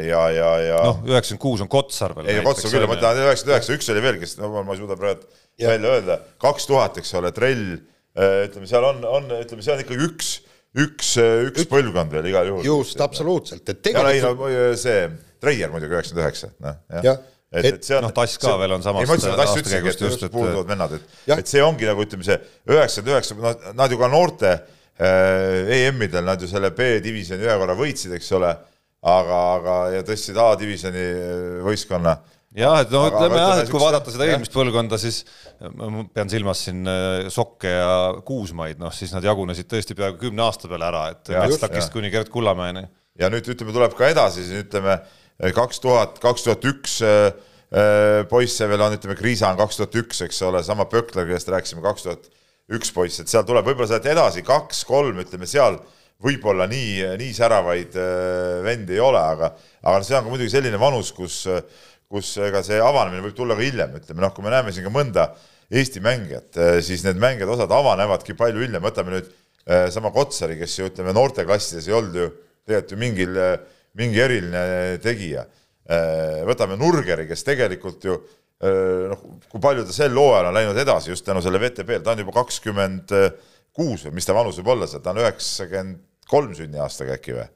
[0.06, 0.80] ja, ja, ja.
[0.90, 2.28] Noh, üheksakümmend kuus on Kotsar veel.
[2.32, 4.98] ei, Kotsar küll, ma ütlen üheksakümmend üheksa, üks oli veel, kes, no ma ei suuda
[5.00, 5.26] praegu
[5.60, 7.66] välja öelda, kaks tuhat, eks ole, Trell,
[8.18, 10.30] ütleme, seal on, on, ütleme, see on ikkagi üks,
[10.84, 11.16] üks,
[11.50, 12.64] üks põlvkond veel igal juhul.
[12.66, 14.46] just, absoluutselt, et tegelikult.
[14.46, 15.02] no see,
[15.40, 17.06] Treier muidugi üheksakümmend üheksa, noh, jah.
[17.10, 17.18] Ja
[17.50, 19.58] et, et see on noh, Tass ka see, veel on samast ei, ma ütlesin, Tass
[19.58, 22.36] ütlesingi, et just puuduvad vennad, et et see ongi nagu ütleme, see
[22.70, 27.74] üheksakümmend üheksa, nad, nad ju ka noorte äh, EM-idel nad ju selle B-divisjoni ühe korra
[27.78, 28.52] võitsid, eks ole,
[29.00, 32.18] aga, aga ja tõstsid A-divisjoni äh, võistkonna.
[32.58, 35.20] Jah, et no aga, ütleme jah, et kui vaadata seda eelmist põlvkonda, siis
[35.78, 37.92] ma pean silmas siin äh, Sokke ja
[38.26, 42.32] Kuusmaid, noh siis nad jagunesid tõesti peaaegu kümne aasta peale ära, et Metstakist kuni Gerd
[42.32, 42.88] Kullamäeni.
[43.20, 44.98] ja nüüd ütleme, tuleb ka edasi, siis ütleme
[45.54, 47.30] kaks tuhat, kaks tuhat üks äh,
[47.70, 51.48] äh, poisse veel on, ütleme, Kriisa on kaks tuhat üks, eks ole, sama Pökler, kellest
[51.52, 52.28] rääkisime, kaks tuhat
[52.70, 55.80] üks poiss, et seal tuleb võib-olla sealt edasi kaks-kolm, ütleme seal
[56.20, 59.52] võib-olla nii, nii säravaid äh, vendi ei ole, aga,
[59.82, 61.42] aga see on ka muidugi selline vanus, kus,
[62.10, 64.94] kus ega see avanemine võib tulla ka hiljem, ütleme noh, kui me näeme siin ka
[64.94, 65.32] mõnda
[65.70, 69.28] Eesti mängijat, siis need mängijad, osad avanevadki palju hiljem, võtame nüüd
[69.94, 72.24] sama Kotsari, kes ju ütleme, noorteklassides ei olnud ju
[72.66, 73.38] tegelikult ju mingil
[73.98, 75.46] mingi eriline tegija.
[75.90, 80.78] Äh, võtame Nurgeri, kes tegelikult ju äh, noh, kui palju ta sel hooajal on läinud
[80.78, 83.14] edasi just tänu selle VTB-le, ta on juba kakskümmend
[83.74, 85.98] kuus või mis ta vanus võib olla seal, ta on üheksakümmend
[86.30, 87.48] kolm sünniaastaga äkki või?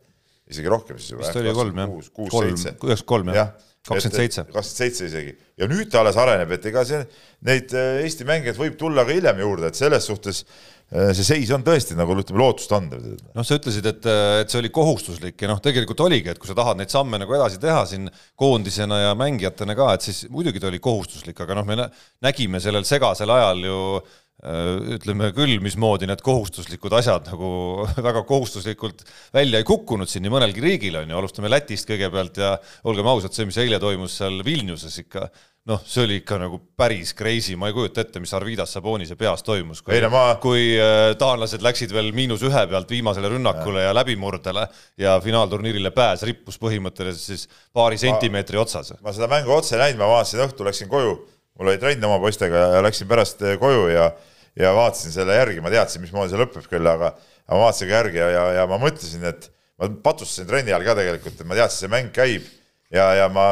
[0.50, 1.24] isegi rohkem siis juba.
[1.24, 3.46] vist oli kolm jah, kolm, üheksakümmend kolm jah ja
[3.84, 4.44] kakskümmend seitse.
[4.50, 7.00] kakskümmend seitse isegi ja nüüd ta alles areneb, et ega see,
[7.48, 10.44] neid äh, Eesti mängijaid võib tulla ka hiljem juurde, et selles suhtes
[10.92, 13.06] Äh, see seis on tõesti nagu ütleme, lootustandev.
[13.32, 14.04] noh, sa ütlesid, et,
[14.44, 17.34] et see oli kohustuslik ja noh, tegelikult oligi, et kui sa tahad neid samme nagu
[17.34, 21.66] edasi teha siin koondisena ja mängijatena ka, et siis muidugi ta oli kohustuslik, aga noh,
[21.66, 21.88] me
[22.22, 27.48] nägime sellel segasel ajal ju äh, ütleme küll, mismoodi need kohustuslikud asjad nagu
[28.08, 32.54] väga kohustuslikult välja ei kukkunud siin nii mõnelgi riigil on ju, alustame Lätist kõigepealt ja
[32.84, 35.28] olgem ausad, see, mis eile toimus seal Vilniuses ikka
[35.70, 39.44] noh, see oli ikka nagu päris crazy, ma ei kujuta ette, mis Arvidas Sabonise peas
[39.46, 40.24] toimus, kui, ma...
[40.42, 44.66] kui äh, taanlased läksid veel miinus ühe pealt viimasele rünnakule ja, ja läbimurdele
[45.00, 48.92] ja finaalturniirile pääs rippus põhimõtteliselt siis paari sentimeetri otsas.
[49.00, 51.16] ma seda mängu otse näinud, ma vaatasin õhtul, läksin koju,
[51.56, 54.10] mul oli trenn oma poistega ja läksin pärast äh, koju ja
[54.60, 57.14] ja vaatasin selle järgi, ma teadsin, mismoodi see lõpeb küll, aga
[57.50, 59.48] ma vaatasin ka järgi ja, ja, ja ma mõtlesin, et
[59.80, 62.46] ma patustasin trenni ajal ka tegelikult, et ma teadsin, see mäng käib
[62.94, 63.48] ja, ja ma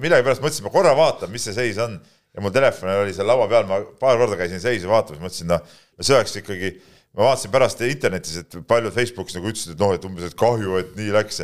[0.00, 1.98] millegipärast mõtlesin, ma korra vaatan, mis see seis on
[2.34, 5.80] ja mul telefon oli seal laua peal, ma paar korda käisin seisu vaatamas, mõtlesin, noh,
[6.00, 6.72] see oleks ikkagi,
[7.18, 10.78] ma vaatasin pärast internetis, et paljud Facebookis nagu ütlesid, et noh, et umbes, et kahju,
[10.80, 11.42] et nii läks.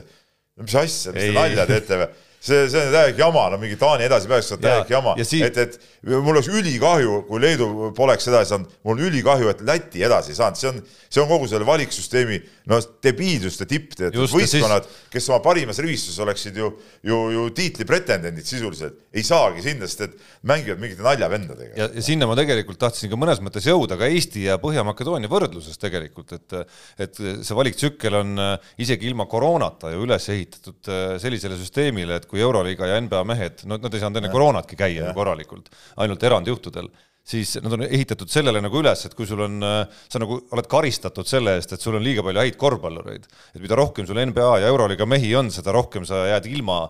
[0.57, 2.09] no mis asja, mis te nalja teete või?
[2.41, 5.47] See, see on täielik jama, no mingi Taani edasipääs on täielik jama, siit...
[5.49, 10.05] et, et mul oleks ülikahju, kui Leedu poleks edasi saanud, mul on ülikahju, et Läti
[10.07, 12.39] edasi ei saanud, see on, see on kogu selle valiksüsteemi
[12.71, 16.71] no debiilsuste tipp, et võistkonnad siis..., kes oma parimas rivistuses oleksid ju,
[17.07, 21.75] ju, ju tiitli pretendendid sisuliselt, ei saagi sinna, sest et mängivad mingite naljavendadega.
[21.79, 25.81] ja, ja sinna ma tegelikult tahtsin ka mõnes mõttes jõuda ka Eesti ja Põhja-Makedoonia võrdluses
[25.81, 26.57] tegelikult, et
[27.03, 32.26] et see valiktsükkel on äh, isegi ilma koroonata ju üles ehitatud äh, sellisele süsteemile, et
[32.31, 35.71] kui Euroliiga ja NBA mehed, no nad ei saanud enne koroonatki käia ju korralikult,
[36.03, 36.91] ainult erandjuhtudel
[37.27, 40.69] siis nad on ehitatud sellele nagu üles, et kui sul on, äh, sa nagu oled
[40.71, 44.61] karistatud selle eest, et sul on liiga palju häid korvpallureid, et mida rohkem sul NBA
[44.63, 46.85] ja Euroliiga mehi on, seda rohkem sa jääd ilma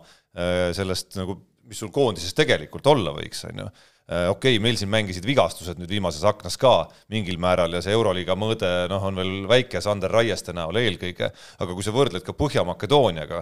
[0.77, 3.69] sellest nagu, mis sul koondises tegelikult olla võiks, on ju.
[4.07, 7.91] Äh, okei okay,, meil siin mängisid vigastused nüüd viimases aknas ka mingil määral ja see
[7.97, 12.37] Euroliiga mõõde noh, on veel väike Sander Raieste näol eelkõige, aga kui sa võrdled ka
[12.39, 13.41] Põhja-Makedooniaga,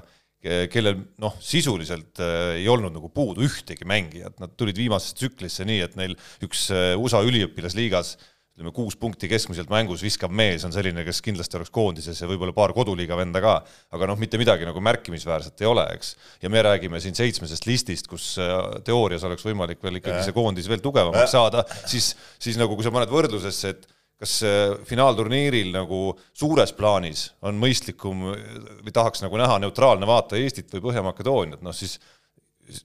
[0.73, 5.81] kellel noh, sisuliselt äh, ei olnud nagu puudu ühtegi mängijat, nad tulid viimasesse tsüklisse nii,
[5.87, 8.17] et neil üks äh, USA üliõpilasliigas
[8.55, 12.55] ütleme, kuus punkti keskmiselt mängus viskav mees on selline, kes kindlasti oleks koondises ja võib-olla
[12.55, 13.57] paar koduliiga venda ka,
[13.97, 16.15] aga noh, mitte midagi nagu märkimisväärset ei ole, eks.
[16.45, 18.55] ja me räägime siin seitsmesest listist, kus äh,
[18.87, 22.95] teoorias oleks võimalik veel ikkagi see koondis veel tugevamaks saada, siis, siis nagu kui sa
[22.95, 23.91] paned võrdlusesse, et
[24.25, 26.01] kas äh, finaalturniiril nagu
[26.37, 31.99] suures plaanis on mõistlikum või tahaks nagu näha neutraalne vaata Eestit või Põhja-Makedooniat, noh siis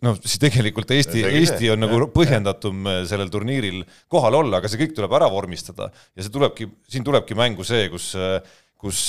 [0.04, 4.82] noh, siis tegelikult Eesti, Eesti on nagu põhjendatum äh, sellel turniiril kohal olla, aga see
[4.82, 5.90] kõik tuleb ära vormistada.
[6.18, 8.42] Ja see tulebki, siin tulebki mängu see, kus, äh,
[8.80, 9.06] kus,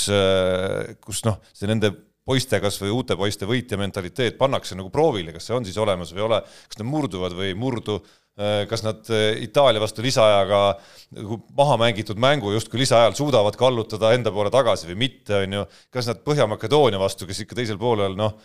[1.02, 1.92] kus noh, see nende
[2.30, 6.12] poiste, kas või uute poiste võitja mentaliteet pannakse nagu proovile, kas see on siis olemas
[6.14, 6.40] või ei ole,
[6.70, 7.98] kas nad murduvad või ei murdu,
[8.70, 9.08] kas nad
[9.42, 10.60] Itaalia vastu lisaajaga
[11.18, 15.64] nagu maha mängitud mängu justkui lisaajal suudavad kallutada enda poole tagasi või mitte, on ju,
[15.92, 18.38] kas nad Põhja-Makedoonia vastu, kes ikka teisel poolel noh,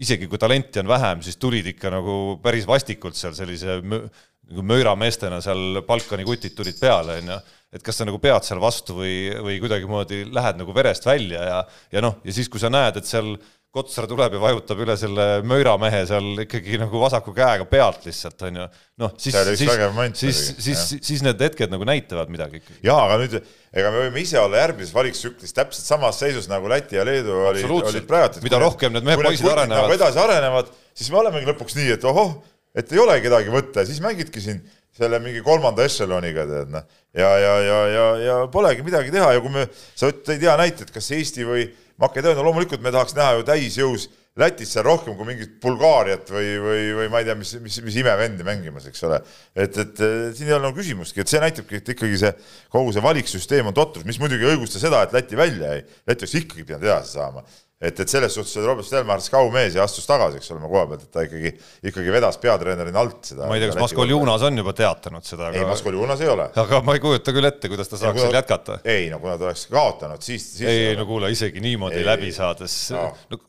[0.00, 5.38] isegi kui talenti on vähem, siis tulid ikka nagu päris vastikult seal sellise nagu möörameestena
[5.44, 7.38] seal Balkani kutid tulid peale, onju.
[7.76, 9.14] et kas sa nagu pead seal vastu või,
[9.44, 11.60] või kuidagimoodi lähed nagu verest välja ja,
[11.92, 13.36] ja noh, ja siis, kui sa näed, et seal
[13.70, 18.64] Kotsar tuleb ja vajutab üle selle mööramehe seal ikkagi nagu vasaku käega pealt lihtsalt, onju.
[18.98, 19.74] noh, siis, siis,
[20.18, 22.80] siis, siis, siis need hetked nagu näitavad midagi ikkagi.
[22.88, 26.98] jaa, aga nüüd ega me võime ise olla järgmises valikstsüklis täpselt samas seisus nagu Läti
[26.98, 28.42] ja Leedu olid, olid praegu.
[28.42, 29.94] mida rohkem need mehed poisid arenevad nagu.
[30.00, 32.32] edasi arenevad, siis me olemegi lõpuks nii, et ohoh,
[32.74, 34.58] et ei ole kedagi võtta ja siis mängidki siin
[34.98, 36.90] selle mingi kolmanda ešeloniga, tead noh.
[37.14, 40.88] ja, ja, ja, ja, ja polegi midagi teha ja kui me, sa tõid hea näite,
[40.88, 41.68] et kas Eesti või
[42.00, 44.08] Makedoonia, loomulikult me tahaks näha ju täisjõus
[44.38, 47.96] Lätis seal rohkem kui mingit Bulgaariat või, või, või ma ei tea, mis, mis, mis
[47.98, 49.18] imevendi mängimas, eks ole.
[49.58, 50.02] et, et
[50.38, 52.30] siin ei ole nagu küsimustki, et see näitabki, et ikkagi see
[52.72, 55.82] kogu see valiksüsteem on totrus, mis muidugi ei õigusta seda, et Läti välja jäi.
[56.06, 57.42] Läti oleks ikkagi pidanud edasi saama
[57.80, 61.04] et, et selles suhtes oli Robert Stelmar skaumees ja astus tagasi, eks ole, koha pealt,
[61.06, 61.52] et ta ikkagi,
[61.88, 63.46] ikkagi vedas peatreenerina alt seda.
[63.48, 65.62] ma ei tea, kas Maskoljunas on juba teatanud seda aga....
[65.62, 66.50] ei, Maskoljunas ei ole.
[66.64, 68.78] aga ma ei kujuta küll ette, kuidas ta saaks seal jätkata.
[68.84, 70.66] ei, no kui nad oleks kaotanud, siis, siis.
[70.68, 73.08] ei, ei, no kuule, isegi niimoodi ei, läbi saades no.
[73.32, 73.40] no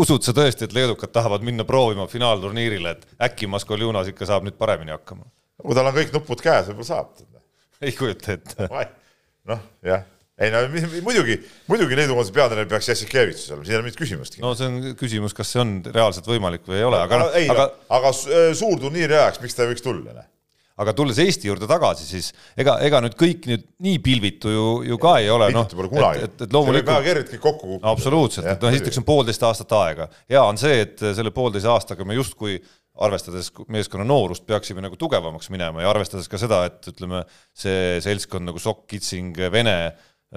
[0.00, 4.56] usud sa tõesti, et leedukad tahavad minna proovima finaalturniirile, et äkki Maskoljunas ikka saab nüüd
[4.56, 5.28] paremini hakkama?
[5.60, 7.24] kui tal on kõik nupud käes, võib-olla saab.
[7.84, 8.72] ei kujuta ette.
[9.52, 10.62] noh, jah ei no
[11.06, 11.38] muidugi,
[11.70, 14.44] muidugi Leedu koondise peatreener peaks Jassikevitsus olema, siin ei ole mingit küsimustki.
[14.44, 17.48] no see on küsimus, kas see on reaalselt võimalik või ei ole, aga no, ei,
[17.52, 20.12] aga, aga äh, suur turniiri ajaks, miks ta ei võiks tulla?
[20.12, 20.26] Ne?
[20.76, 24.98] aga tulles Eesti juurde tagasi, siis ega, ega nüüd kõik nüüd nii pilvitu ju, ju
[25.00, 27.92] ka ei ole, noh, et, et, et loomulikult väga kergelt kõik kokku kukkuda.
[27.94, 30.10] absoluutselt, et noh, esiteks on poolteist aastat aega.
[30.28, 32.58] hea on see, et selle poolteise aastaga me justkui
[33.06, 37.24] arvestades meeskonna noorust, peaksime nagu tugevamaks minema ja arvestades ka seda, et ütleme,
[37.56, 39.76] see seltskond nagu Sokk, Kitsing, Vene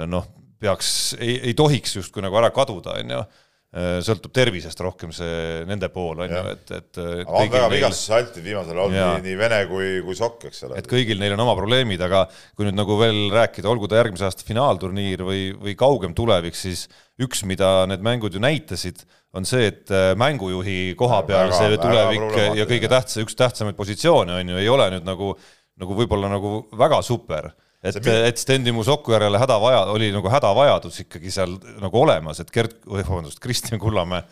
[0.10, 0.26] noh,
[0.60, 3.22] peaks, ei, ei tohiks justkui nagu ära kaduda, on ju
[3.70, 7.00] sõltub tervisest rohkem see nende pool on ju, et, et.
[7.30, 10.80] on väga vigastuse altid viimasel ajal nii, nii Vene kui, kui Sokk, eks ole.
[10.82, 12.24] et kõigil neil on oma probleemid, aga
[12.58, 16.88] kui nüüd nagu veel rääkida, olgu ta järgmise aasta finaalturniir või, või kaugem tulevik, siis
[17.22, 19.06] üks, mida need mängud ju näitasid,
[19.38, 24.40] on see, et äh, mängujuhi koha peal see tulevik ja kõige tähtsam, üks tähtsamaid positsioone
[24.40, 25.36] on ju, ei ole nüüd nagu,
[25.78, 31.32] nagu võib-olla nagu väga super et, et Stendimu Soku järele hädavaja, oli nagu hädavajadus ikkagi
[31.34, 34.26] seal nagu olemas, et Gert, vabandust, Kristjan Kullamäe,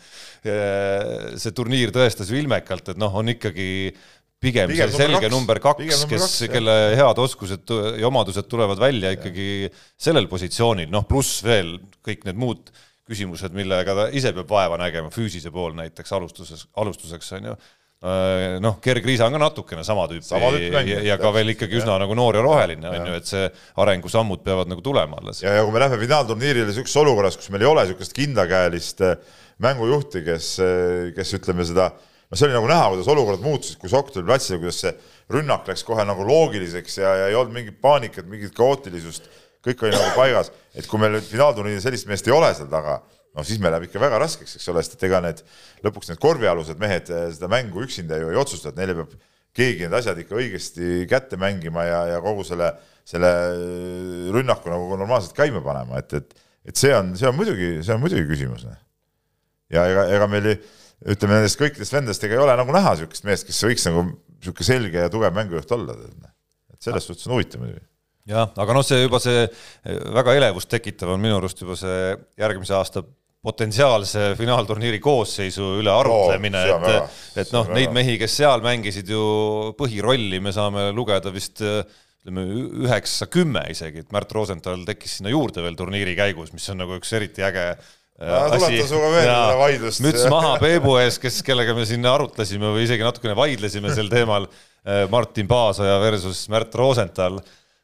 [0.44, 3.68] eh, see turniir tõestas ju ilmekalt, et noh, on ikkagi
[4.42, 9.70] pigem, pigem see selge number kaks, kes, kelle head oskused ja omadused tulevad välja ikkagi
[9.98, 12.70] sellel positsioonil, noh pluss veel kõik need muud
[13.08, 17.58] küsimused, millega ta ise peab vaeva nägema, füüsise pool näiteks alustuses, alustuseks on ju
[18.62, 21.80] noh, Gerg Riisa on ka natukene sama tüüpi sama ja, ja, ja ka veel ikkagi
[21.80, 22.02] üsna ja.
[22.04, 23.48] nagu noor ja roheline on ju, et see
[23.82, 25.42] arengusammud peavad nagu tulema alles.
[25.42, 29.16] ja, ja kui me lähme finaalturniirile niisuguses olukorras, kus meil ei ole niisugust kindlakäelist äh,
[29.66, 31.90] mängujuhti, kes, äh, kes ütleme seda
[32.28, 34.94] no see oli nagu näha, kuidas olukorrad muutusid, kui Sokk tuli platsile, kuidas see
[35.34, 39.26] rünnak läks kohe nagu loogiliseks ja, ja ei olnud mingit paanikat, mingit kaootilisust,
[39.64, 43.00] kõik oli nagu paigas, et kui meil nüüd finaalturniiril sellist meest ei ole seal taga,
[43.38, 45.42] no siis meil läheb ikka väga raskeks, eks ole, sest et ega need
[45.86, 49.14] lõpuks need korvialused mehed eh, seda mängu üksinda ju ei otsusta, et neile peab
[49.58, 52.72] keegi need asjad ikka õigesti kätte mängima ja, ja kogu selle,
[53.08, 53.30] selle
[54.34, 58.02] rünnaku nagu normaalselt käima panema, et, et, et see on, see on muidugi, see on
[58.02, 58.66] muidugi küsimus.
[58.68, 58.78] Noh.
[59.74, 60.62] ja ega, ega meil ei,
[61.14, 64.66] ütleme nendest kõikidest vendadest ega ei ole nagu näha niisugust meest, kes võiks nagu niisugune
[64.66, 65.94] selge ja tugev mängujuht olla.
[65.94, 66.34] Noh.
[66.74, 67.86] et selles suhtes on huvitav muidugi
[68.28, 69.46] jah, aga noh, see juba see
[70.14, 73.02] väga elevust tekitav on minu arust juba see järgmise aasta
[73.44, 79.22] potentsiaalse finaalturniiri koosseisu üle arutlemine no,, et, et noh, neid mehi, kes seal mängisid ju
[79.78, 81.62] põhirolli, me saame lugeda vist
[82.28, 82.44] ütleme
[82.84, 86.98] üheksa, kümme isegi, et Märt Rosenthal tekkis sinna juurde veel turniiri käigus, mis on nagu
[86.98, 87.78] üks eriti äge äh,
[88.18, 90.02] tuletan sinuga veel seda vaidlust.
[90.04, 94.48] müts maha Peebu ees, kes, kellega me siin arutlesime või isegi natukene vaidlesime sel teemal.
[94.82, 97.38] Äh, Martin Paasoja versus Märt Rosenthal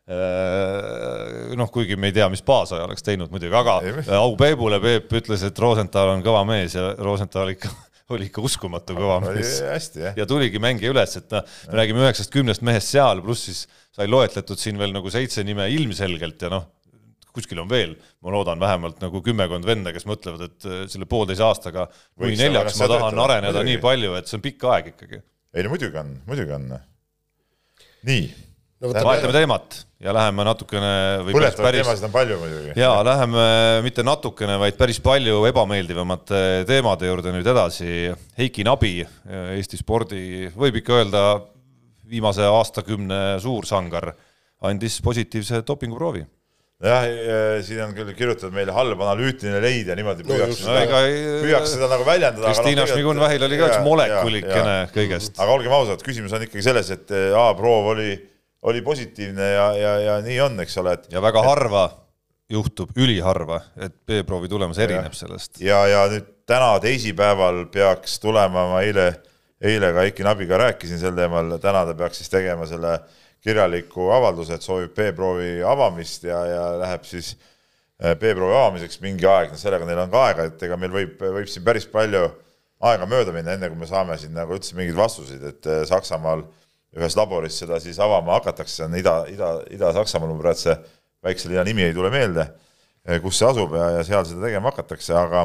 [0.04, 3.78] noh, kuigi me ei tea, mis Paasoja oleks teinud muidugi, aga
[4.18, 7.72] au Peebule, Peep ütles, et Rosenthal on kõva mees ja Rosenthal ikka
[8.12, 9.62] oli ikka uskumatu kõva mees.
[9.96, 13.64] ja tuligi mängija üles, et noh, me räägime üheksast, kümnest mehest seal, pluss siis
[13.96, 16.68] sai loetletud siin veel nagu seitse nime ilmselgelt ja noh,
[17.34, 21.42] kuskil on veel, ma loodan vähemalt nagu kümmekond venda, kes mõtlevad, et äh, selle poolteise
[21.46, 21.88] aastaga
[22.20, 23.72] või neljaks ma tahan areneda muidugi.
[23.72, 25.24] nii palju, et see on pikk aeg ikkagi.
[25.56, 26.74] ei no muidugi on, muidugi on.
[28.10, 28.26] nii
[28.84, 30.92] no, vahetame teemat ja läheme natukene
[31.30, 31.80] põletavaid päris...
[31.80, 32.74] teemasid on palju muidugi.
[32.80, 33.46] ja läheme
[33.86, 38.12] mitte natukene, vaid päris palju ebameeldivamate teemade juurde nüüd edasi.
[38.38, 38.98] Heiki Nabi,
[39.56, 41.24] Eesti spordi, võib ikka öelda,
[42.08, 44.12] viimase aastakümne suursangar,
[44.64, 46.24] andis positiivse dopinguproovi
[46.84, 47.06] jah,
[47.64, 51.00] siin on küll kirjutatud meile halb analüütiline leid ja niimoodi püüaks no, seda,
[51.44, 52.50] püüaks seda nagu väljendada.
[52.50, 55.38] Kristiina no, Šmigun-Vähil oli ka üks molekulikene kõigest.
[55.40, 58.10] aga olgem ausad, küsimus on ikkagi selles, et A-proov oli
[58.64, 61.84] oli positiivne ja, ja, ja nii on, eks ole, et ja väga et, harva
[62.52, 65.60] juhtub, üliharva, et B-proovi tulemus erineb ja, sellest.
[65.64, 69.08] ja, ja nüüd täna teisipäeval peaks tulema, ma eile,
[69.64, 72.98] eile ka Eiki Nabiga rääkisin sel teemal, täna ta peaks siis tegema selle
[73.44, 79.52] kirjaliku avalduse, et soovib B-proovi avamist ja, ja läheb siis eh, B-proovi avamiseks mingi aeg,
[79.52, 82.26] no sellega neil on ka aega, et ega meil võib, võib siin päris palju
[82.84, 86.44] aega mööda minna, enne kui me saame siin nagu üldse mingeid vastuseid, et eh, Saksamaal
[86.44, 86.63] äh,
[86.94, 90.76] ühes laboris seda siis avama hakatakse, see on Ida, Ida, Ida-Saksamaal, mul praegu see
[91.24, 92.44] väikse linna nimi ei tule meelde,
[93.06, 95.40] eh, kus see asub ja, ja seal seda tegema hakatakse, aga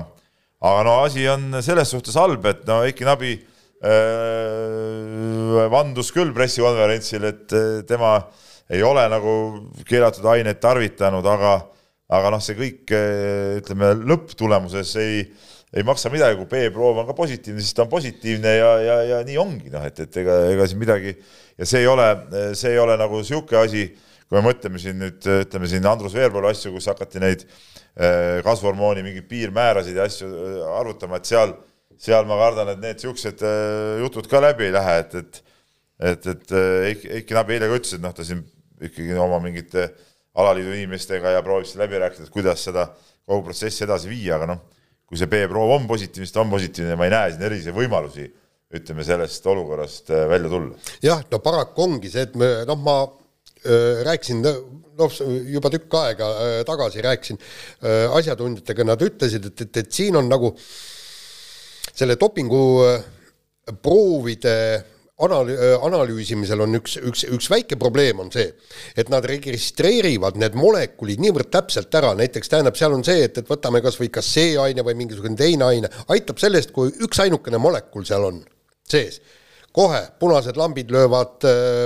[0.59, 3.89] aga no asi on selles suhtes halb, et no Eiki Nabi äh,
[5.71, 8.12] vandus küll pressikonverentsil, et äh, tema
[8.69, 9.33] ei ole nagu
[9.88, 11.53] keelatud aineid tarvitanud, aga
[12.09, 12.89] aga noh, see kõik
[13.62, 15.19] ütleme lõpptulemuses ei
[15.73, 19.17] ei maksa midagi, kui B-proov on ka positiivne, siis ta on positiivne ja, ja, ja
[19.25, 22.08] nii ongi, noh, et, et ega, ega siin midagi ja see ei ole,
[22.58, 23.84] see ei ole nagu niisugune asi,
[24.25, 29.05] kui me mõtleme siin nüüd, ütleme siin Andrus Veerpalu asju, kus hakati neid eh, kasvuhormooni
[29.05, 31.53] mingeid piirmäärasid ja asju eh, arvutama, et seal,
[32.01, 35.45] seal ma kardan, et need niisugused eh, jutud ka läbi ei lähe, et, et
[35.99, 36.51] et, et
[36.88, 38.39] Eiki, Eiki Nabi eile ka ütles, et noh, ta siin
[38.88, 39.89] ikkagi oma mingite
[40.39, 42.86] alaliidu inimestega ja proovis läbi rääkida, et kuidas seda
[43.27, 44.62] kogu protsessi edasi viia, aga noh
[45.09, 48.27] kui see B-proov on positiivne, siis ta on positiivne, ma ei näe siin erilisi võimalusi,
[48.77, 50.91] ütleme sellest olukorrast äh, välja tulla.
[51.01, 55.17] jah, no paraku ongi see, et me noh, ma äh, rääkisin noh,
[55.49, 60.29] juba tükk aega äh, tagasi rääkisin äh, asjatundjatega, nad ütlesid, et, et, et siin on
[60.29, 60.53] nagu
[61.89, 62.61] selle dopingu
[63.81, 64.55] proovide
[65.19, 68.47] analü-, äh, analüüsimisel on üks, üks, üks väike probleem on see,
[68.97, 73.49] et nad registreerivad need molekulid niivõrd täpselt ära, näiteks tähendab, seal on see, et, et
[73.49, 78.08] võtame kas või kas see aine või mingisugune teine aine, aitab sellest, kui üksainukene molekul
[78.08, 78.41] seal on
[78.89, 79.19] sees.
[79.71, 81.43] kohe punased lambid löövad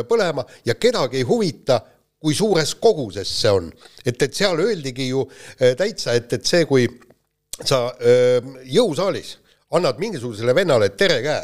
[0.07, 1.81] põlema ja kedagi ei huvita,
[2.23, 3.71] kui suures koguses see on.
[4.05, 5.25] et, et seal öeldigi ju
[5.59, 6.87] täitsa, et, et see, kui
[7.63, 7.89] sa
[8.63, 9.37] jõusaalis
[9.73, 11.43] annad mingisugusele vennale tere käe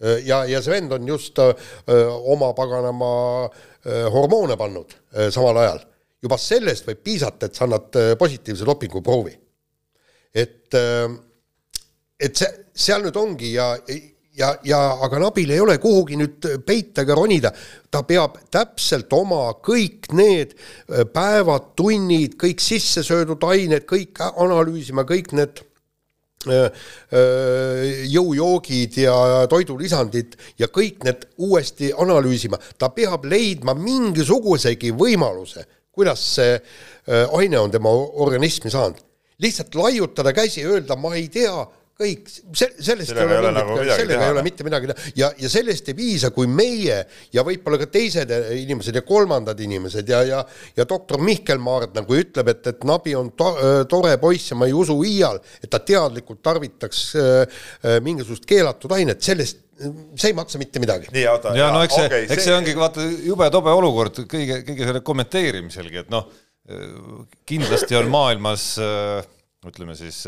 [0.00, 1.54] ja, ja see vend on just öö,
[1.90, 3.12] äh, oma paganama
[3.86, 5.80] öö, äh, hormoone pannud öö, samal ajal.
[6.22, 9.36] juba sellest võib piisata, et sa annad positiivse dopinguproovi.
[10.34, 10.74] et,
[12.18, 13.68] et see, seal nüüd ongi ja,
[14.34, 17.52] ja, ja aga Nabil ei ole kuhugi nüüd peita ega ronida,
[17.90, 20.56] ta peab täpselt oma kõik need
[21.14, 25.67] päevad, tunnid, kõik sisse söödud ained, kõik analüüsima, kõik need Äh, äh,
[28.08, 36.54] jõujoogid ja toidulisandid ja kõik need uuesti analüüsima, ta peab leidma mingisugusegi võimaluse, kuidas see
[37.08, 39.02] aine on tema organismi saanud.
[39.38, 41.66] lihtsalt laiutada käsi, öelda ma ei tea,
[41.98, 44.46] kõik, see, sellest Sellega ei ole mingit- nagu sellega teha, ei ole noh.
[44.46, 46.98] mitte midagi teha ja, ja sellest ei piisa, kui meie
[47.34, 50.42] ja võib-olla ka teised inimesed ja kolmandad inimesed ja, ja
[50.78, 53.50] ja doktor Mihkel Maardna, kui ütleb, et, et Nabi on to,
[53.90, 57.62] tore poiss ja ma ei usu iial, et ta teadlikult tarvitaks äh,
[58.04, 61.10] mingisugust keelatud ainet, sellest, see ei maksa mitte midagi.
[61.14, 61.54] nii, oota.
[61.58, 66.04] ja no eks see, eks see ongi vaata jube tobe olukord kõige, kõige selle kommenteerimiselgi,
[66.04, 66.30] et noh,
[67.48, 69.26] kindlasti on maailmas äh,
[69.66, 70.20] ütleme siis,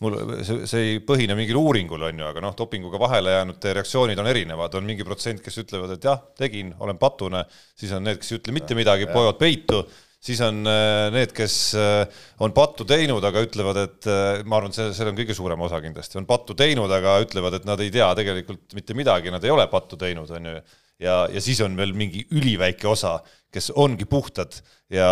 [0.00, 0.14] mul
[0.46, 4.30] see, see ei põhine mingil uuringul on ju, aga noh, dopinguga vahele jäänute reaktsioonid on
[4.30, 7.44] erinevad, on mingi protsent, kes ütlevad, et jah, tegin, olen patune,
[7.76, 9.84] siis on need, kes ei ütle mitte midagi, poevad peitu
[10.22, 14.72] siis on äh, need, kes äh, on pattu teinud, aga ütlevad, et äh, ma arvan,
[14.72, 17.80] et see, seal on kõige suurem osa kindlasti, on pattu teinud, aga ütlevad, et nad
[17.84, 20.62] ei tea tegelikult mitte midagi, nad ei ole pattu teinud, on ju.
[21.04, 23.18] ja, ja siis on veel mingi üliväike osa,
[23.54, 24.58] kes ongi puhtad
[24.92, 25.10] ja,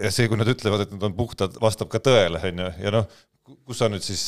[0.00, 2.92] ja see, kui nad ütlevad, et nad on puhtad, vastab ka tõele, on ju, ja
[2.94, 3.22] noh,
[3.68, 4.24] kus sa nüüd siis,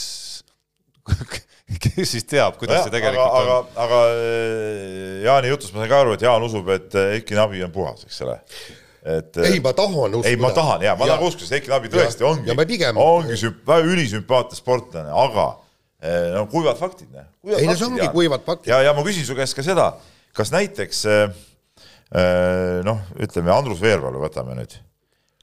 [1.82, 5.92] kes siis teab, kuidas see tegelikult aga, on aga, aga äh, Jaani jutust ma sain
[5.92, 8.38] ka aru, et Jaan usub, et äh, Eiki Nabi on puhas, eks ole.
[9.16, 10.30] et ei, ma tahan uskuda.
[10.30, 13.02] ei, ma tahan ja ma nagu uskusin, et Eiki Nabi tõesti Ja- ongi ja pigem-,
[13.02, 15.48] ongi sümp-, väga ülisümpaatne sportlane, aga
[16.36, 17.26] no kuivad faktid, noh.
[17.56, 18.70] Ei, no see ongi kuivad faktid.
[18.70, 19.92] ja, ja ma küsin su käest ka seda,
[20.36, 21.06] kas näiteks
[22.86, 24.76] noh, ütleme Andrus Veerpalu võtame nüüd,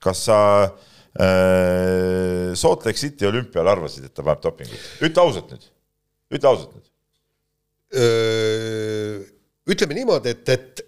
[0.04, 4.88] kas sa eh, Salt Lake City olümpial arvasid, et ta paneb dopingut?
[5.02, 5.70] ütle ausalt nüüd,
[6.34, 6.90] ütle ausalt nüüd.
[7.94, 9.20] Öö,
[9.70, 10.82] ütleme niimoodi, et, et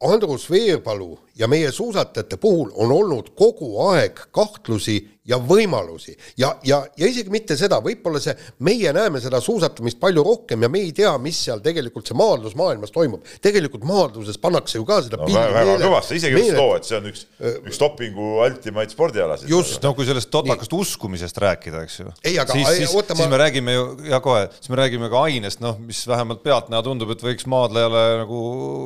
[0.00, 6.80] Andrus Veerpalu ja meie suusatajate puhul on olnud kogu aeg kahtlusi ja võimalusi ja, ja,
[6.96, 8.34] ja isegi mitte seda, võib-olla see,
[8.66, 12.94] meie näeme seda suusatamist palju rohkem ja me ei tea, mis seal tegelikult see maadlusmaailmas
[12.94, 13.26] toimub.
[13.42, 16.98] tegelikult maadluses pannakse ju ka seda no väga, väga kõvasti, isegi ütlesid loo, et see
[17.00, 17.24] on üks,
[17.70, 19.50] üks dopingu ultimate spordialasid.
[19.50, 19.80] Just.
[19.84, 22.12] no kui sellest totakast uskumisest rääkida, eks ju.
[22.22, 24.80] Ei, aga- siis, ei, siis, oota, siis ma- me räägime ju, ja kohe, siis me
[24.80, 28.40] räägime ka ainest, noh, mis vähemalt pealtnäha tundub, et võiks maadlejale nagu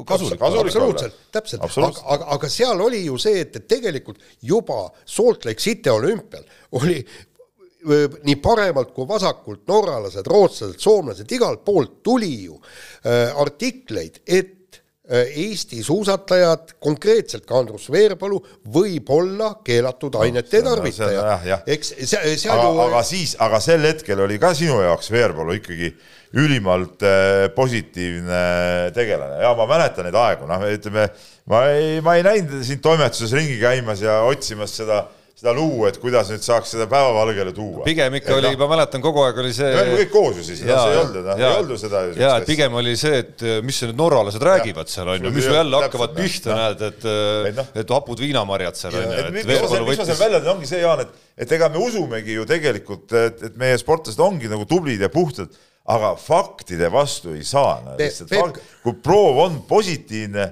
[0.09, 0.65] kasulik olla.
[0.65, 5.63] absoluutselt, täpselt, aga aga, aga seal oli ju see, et, et tegelikult juba Salt Lake
[5.63, 5.91] City
[6.31, 6.45] olümpial
[6.81, 7.01] oli
[8.29, 14.77] nii paremalt kui vasakult norralased, rootslased, soomlased, igalt poolt tuli ju äh, artikleid, et
[15.09, 18.43] äh, Eesti suusatajad, konkreetselt ka Andrus Veerpalu,
[18.75, 23.33] võib olla keelatud ainete on- see on tarvitaja eks see, seal aga, ju aga siis,
[23.41, 25.95] aga sel hetkel oli ka sinu jaoks Veerpalu ikkagi
[26.37, 28.43] ülimalt äh, positiivne
[28.95, 29.41] tegelane.
[29.43, 31.09] Ja ma mäletan neid aegu, noh, ütleme,
[31.49, 35.07] ma ei, ma ei näinud sind toimetuses ringi käimas ja otsimas seda,
[35.41, 37.85] seda luu, et kuidas nüüd saaks seda päevavalgele tuua.
[37.87, 40.61] pigem ikka oli, ma mäletan, kogu aeg oli see me olime kõik koos ju siis,
[40.69, 42.03] noh, see ei olnud, noh, ei olnud ju seda.
[42.21, 45.49] ja et pigem oli see, et äh, mis need norralased räägivad seal on ju, mis
[45.49, 46.21] jälle täpselt, hakkavad noh.
[46.21, 49.57] pihta, näed, et Et noh., et hapud viinamarjad seal on ju, et et mis ma
[49.57, 53.17] seal, seal võttis välja tõin, ongi see, Jaan, et, et ega me usumegi ju tegelikult,
[53.25, 55.57] et, et meie sportlased ongi nagu tublid ja puhtad,
[55.91, 57.97] aga faktide vastu ei saa no,.
[58.85, 60.47] Kui proov on positiivne,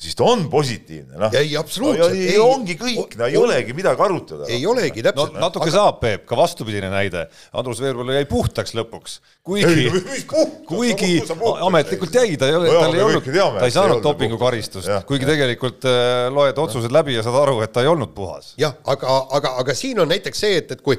[0.00, 1.34] siis ta on positiivne, noh.
[1.36, 2.38] Ei, absoluutselt, ei, ei.
[2.40, 4.48] ongi kõik, no ei On- olegi midagi arutada.
[4.48, 5.74] ei olegi no täpselt natuke aga...
[5.76, 7.26] saab, Peep, ka vastupidine näide.
[7.52, 12.70] Andrus Veerpalu jäi puhtaks lõpuks, kuigi Ei, no kuigi puhtaks ametlikult jäi, ta ei ole,
[12.70, 15.34] No tal ei olnud, ta ei ei saanud dopingukaristust kuigi jah.
[15.34, 18.54] tegelikult äh, loed otsused läbi ja saad aru, et ta ei olnud puhas.
[18.60, 20.96] jah, aga, aga, aga siin on näiteks see, et, et kui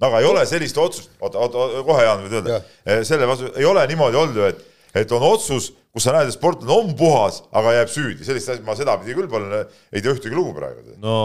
[0.00, 3.66] aga ei ole sellist otsust, oota, oota, kohe Jaan võid öelda Jah., selle vastu ei
[3.68, 4.62] ole niimoodi olnud ju, et,
[4.94, 8.66] et on otsus, kus sa näed, et sportlane on puhas, aga jääb süüdi, sellist asja
[8.66, 10.96] ma sedapidi küll pole, ei tea ühtegi lugu praegu.
[11.02, 11.18] no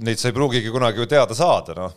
[0.00, 1.92] neid sa ei pruugigi kunagi ju teada saada, noh.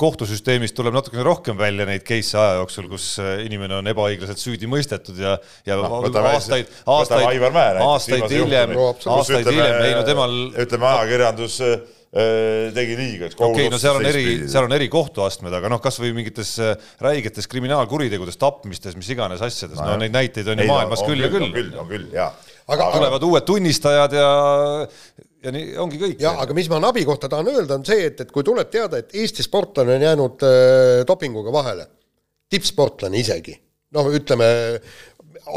[0.00, 4.70] kohtusüsteemist tuleb natukene rohkem välja neid case'e aja jooksul, kus äh, inimene on ebaõiglaselt süüdi
[4.70, 5.34] mõistetud ja,
[5.68, 7.44] ja võtame- aastaid, aastaid,
[7.84, 8.88] aastaid hiljem No
[9.18, 11.76] aastaid hiljem, ei no temal ütleme, ajakirjandus äh,
[12.08, 13.36] tegi liiga, eks.
[13.36, 16.88] okei okay,, no seal on eri, seal on eri kohtuastmed, aga noh, kasvõi mingites äh,
[17.04, 21.50] räigetes kriminaalkuritegudes, tapmistes, mis iganes asjades, no neid näiteid on ju maailmas küll ja küll.
[21.52, 22.30] küll, on küll, jaa.
[22.68, 24.30] Aga- tulevad uued tunnistajad ja,
[25.44, 26.16] ja nii ongi kõik.
[26.24, 29.00] jah, aga mis ma Nabi kohta tahan öelda, on see, et, et kui tuleb teada,
[29.04, 31.90] et Eesti sportlane on jäänud äh, dopinguga vahele,
[32.48, 33.52] tippsportlane isegi,
[33.96, 34.48] noh, ütleme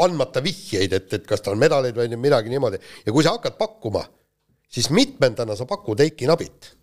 [0.04, 4.04] andmata vihjeid, et, et kas tal medaleid või midagi niimoodi ja kui sa hakkad pakkuma,
[4.72, 6.76] siis mitmendana sa pakud Eiki Nabit.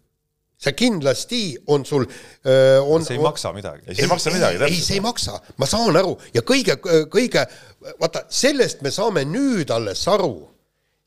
[0.59, 3.85] see kindlasti on sul äh, on, see ei maksa midagi.
[3.87, 6.75] ei, see ei maksa midagi, ei, see ei maksa, ma saan aru ja kõige,
[7.07, 7.45] kõige,
[8.01, 10.33] vaata sellest me saame nüüd alles aru,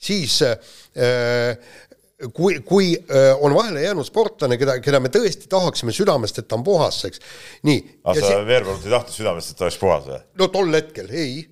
[0.01, 1.53] siis äh,
[2.33, 6.57] kui, kui äh, on vahele jäänud sportlane, keda, keda me tõesti tahaksime südamest, et ta
[6.57, 7.23] on puhas, eks.
[7.69, 10.21] nii, aga sa Veerpalut ei tahtnud südamest, et ta oleks puhas või?
[10.41, 11.43] no tol hetkel ei,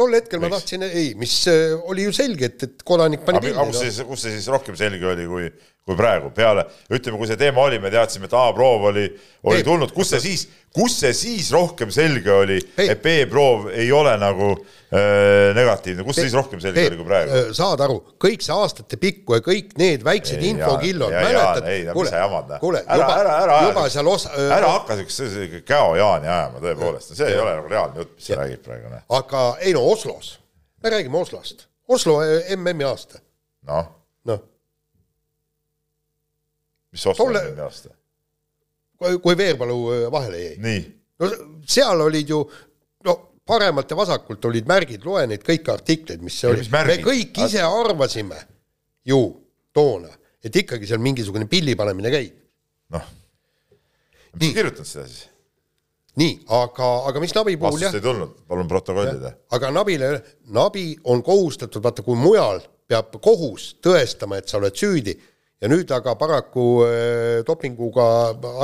[0.00, 0.56] tol hetkel ma Miks?
[0.56, 3.84] tahtsin, ei, mis äh, oli ju selge, et, et kodanik pani aga aga kus no.
[3.84, 5.50] see, kus see siis rohkem selge oli, kui,
[5.88, 9.06] kui praegu peale, ütleme, kui see teema oli, me teadsime, et A-proov oli,
[9.48, 9.64] oli Ei.
[9.66, 10.42] tulnud, kus see siis,
[10.76, 12.90] kus see siis rohkem selge oli, Ei.
[12.92, 17.40] et B-proov ei ole nagu äh, negatiivne, kus see siis rohkem selge oli kui praegu?
[17.56, 21.70] saad aru, kõik see aastate pikku ja kõik need väiksed Ei, infokillod, mäletad?
[21.72, 27.32] ei, kuule, ära, juba, juba seal osa, ära hakka siukest käo Jaani ajama tõepoolest, see
[27.32, 30.36] ei ole nagu reaalne jutt, mis sa räägid praegu, aga ei no Oslos,
[30.84, 33.24] me räägime Oslost, Oslo eh, MM-i aasta,
[33.72, 33.90] noh,
[34.28, 34.44] noh,
[36.92, 37.94] mis Oslo Tolle- mingi aasta?
[39.22, 40.80] kui Veerpalu eh, vahele jäi.
[41.20, 41.30] no
[41.66, 42.40] seal olid ju,
[43.04, 43.16] no
[43.46, 47.40] paremalt ja vasakult olid märgid, loe neid kõiki artikleid, mis see Ja oli, me kõik
[47.46, 48.38] ise arvasime
[49.08, 49.20] ju
[49.72, 50.10] toona,
[50.44, 52.36] et ikkagi seal mingisugune pilli panemine käib.
[52.94, 53.08] noh.
[54.34, 55.26] mis sa kirjutad seda siis?
[56.20, 59.32] nii, aga, aga mis Nabi puhul jah vastust ei tulnud, palun protokollida.
[59.56, 60.12] aga Nabile,
[60.52, 62.60] Nabi on kohustatud, vaata kui mujal
[62.90, 65.14] peab kohus tõestama, et sa oled süüdi
[65.60, 68.06] ja nüüd aga paraku äh, dopinguga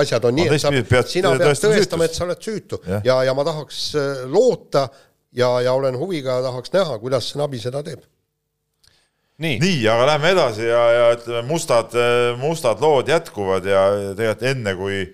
[0.01, 0.73] asjad on nii, et sa,
[1.09, 3.05] sina pead tõestama et sa oled süütu Jah.
[3.05, 4.87] ja, ja ma tahaks äh, loota
[5.37, 8.01] ja, ja olen huviga, tahaks näha, kuidas Nabi seda teeb.
[9.45, 11.93] nii, nii, aga lähme edasi ja, ja ütleme, mustad,
[12.41, 13.87] mustad lood jätkuvad ja
[14.17, 15.05] tegelikult enne, kui,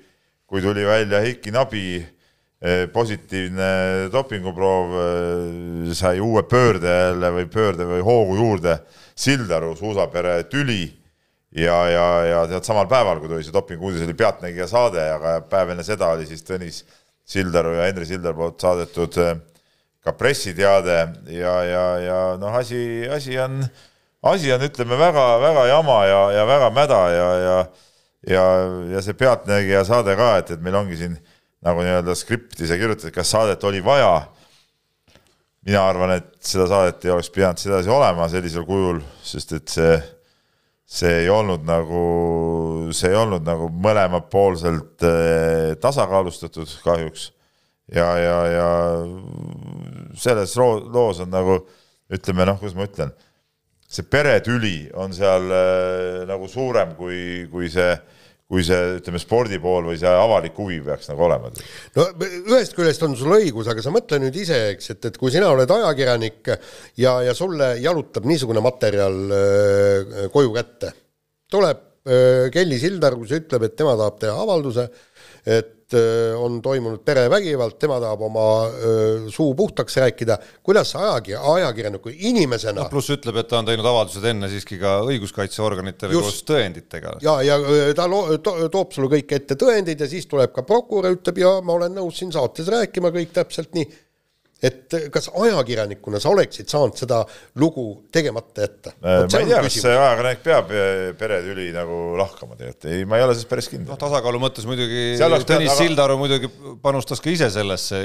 [0.47, 3.73] kui tuli välja Heiki Nabi eh, positiivne
[4.15, 8.79] dopinguproov, eh, sai uue pöörde jälle või pöörde või hoogu juurde
[9.19, 10.85] Sildaru suusapere tüli
[11.57, 15.75] ja, ja, ja tead samal päeval, kui tuli see dopinguudis, oli Pealtnägija saade, aga päev
[15.75, 16.83] enne seda oli siis Tõnis
[17.29, 19.37] Sildaru ja Henri Sildaru poolt saadetud eh,
[20.03, 20.99] ka pressiteade
[21.31, 23.61] ja, ja, ja noh, asi, asi on,
[24.33, 27.57] asi on, ütleme väga-väga jama ja, ja väga mäda ja, ja
[28.29, 28.43] ja,
[28.93, 31.17] ja see Pealtnägija saade ka, et, et meil ongi siin
[31.63, 34.29] nagu nii-öelda skripti sa kirjutad, kas saadet oli vaja.
[35.67, 39.93] mina arvan, et seda saadet ei oleks pidanud sedasi olema sellisel kujul, sest et see,
[40.93, 42.01] see ei olnud nagu,
[42.93, 47.31] see ei olnud nagu mõlemapoolselt eh, tasakaalustatud kahjuks.
[47.93, 48.69] Ja, ja, ja
[50.17, 51.59] selles loo- loos on nagu
[52.13, 53.11] ütleme noh, kuidas ma ütlen,
[53.89, 57.91] see peretüli on seal äh, nagu suurem kui, kui see,
[58.53, 61.49] kui see, ütleme, spordi pool või see avalik huvi peaks nagu olema.
[61.97, 62.05] no
[62.53, 65.49] ühest küljest on sul õigus, aga sa mõtle nüüd ise, eks, et, et kui sina
[65.55, 66.53] oled ajakirjanik
[67.01, 70.93] ja, ja sulle jalutab niisugune materjal äh, koju kätte,
[71.53, 74.89] tuleb äh, Kelly Sildaru, kes ütleb, et tema tahab teha avalduse,
[75.49, 75.82] et
[76.39, 82.89] on toimunud perevägivald, tema tahab oma äh, suu puhtaks rääkida, kuidas sa ajakir-, ajakirjaniku inimesena
[82.93, 86.29] pluss ütleb, et ta on teinud avaldused enne siiski ka õiguskaitseorganitele Just.
[86.29, 87.17] koos tõenditega.
[87.25, 90.65] ja, ja öö, ta lo- to, toob sulle kõik ette tõendid ja siis tuleb ka
[90.67, 93.89] prokurör, ütleb ja ma olen nõus siin saates rääkima kõik täpselt nii.
[94.63, 97.23] Et kas ajakirjanikuna sa oleksid saanud seda
[97.59, 98.95] lugu tegemata jätta?
[99.03, 103.27] ma ei tea, kas see ajakirjanik peab eh, peretüli nagu lahkama tegelikult, ei, ma ei
[103.27, 106.51] ole selles päris kindel noh, tasakaalu mõttes muidugi Tõnis aga- Sildaru muidugi
[106.85, 108.03] panustas ka ise sellesse,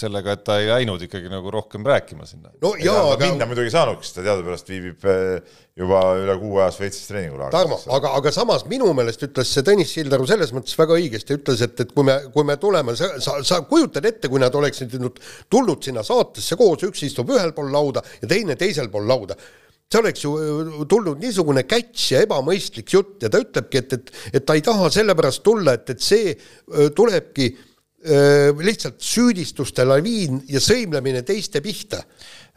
[0.00, 2.50] sellega, et ta ei läinud ikkagi nagu rohkem rääkima sinna.
[2.62, 3.28] no ja jaa, aga...
[3.28, 7.54] minna muidugi ei saanud, sest ta teadupärast viibib eh, juba üle kuu aja Šveitsis treeningulaagris.
[7.54, 11.62] Tarmo, aga, aga samas minu meelest ütles see Tõnis Sildaru selles mõttes väga õigesti, ütles,
[11.64, 14.92] et, et kui me, kui me tuleme, sa, sa, sa kujutad ette, kui nad oleksid
[15.00, 19.38] nüüd tulnud sinna saatesse koos, üks istub ühel pool lauda ja teine teisel pool lauda
[19.92, 24.14] see oleks ju äh, tulnud niisugune käts ja ebamõistlik jutt ja ta ütlebki, et, et,
[24.40, 26.32] et ta ei taha sellepärast tulla, et, et see
[26.96, 27.71] tulebki öö,
[28.02, 32.02] lihtsalt süüdistuste laviin ja sõimlemine teiste pihta.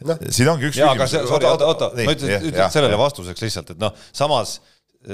[0.06, 3.04] noh, siin ongi üks jaa, aga see, oota, oota, oota, ma ütlen, ütlen sellele jah.
[3.04, 4.58] vastuseks lihtsalt, et noh, samas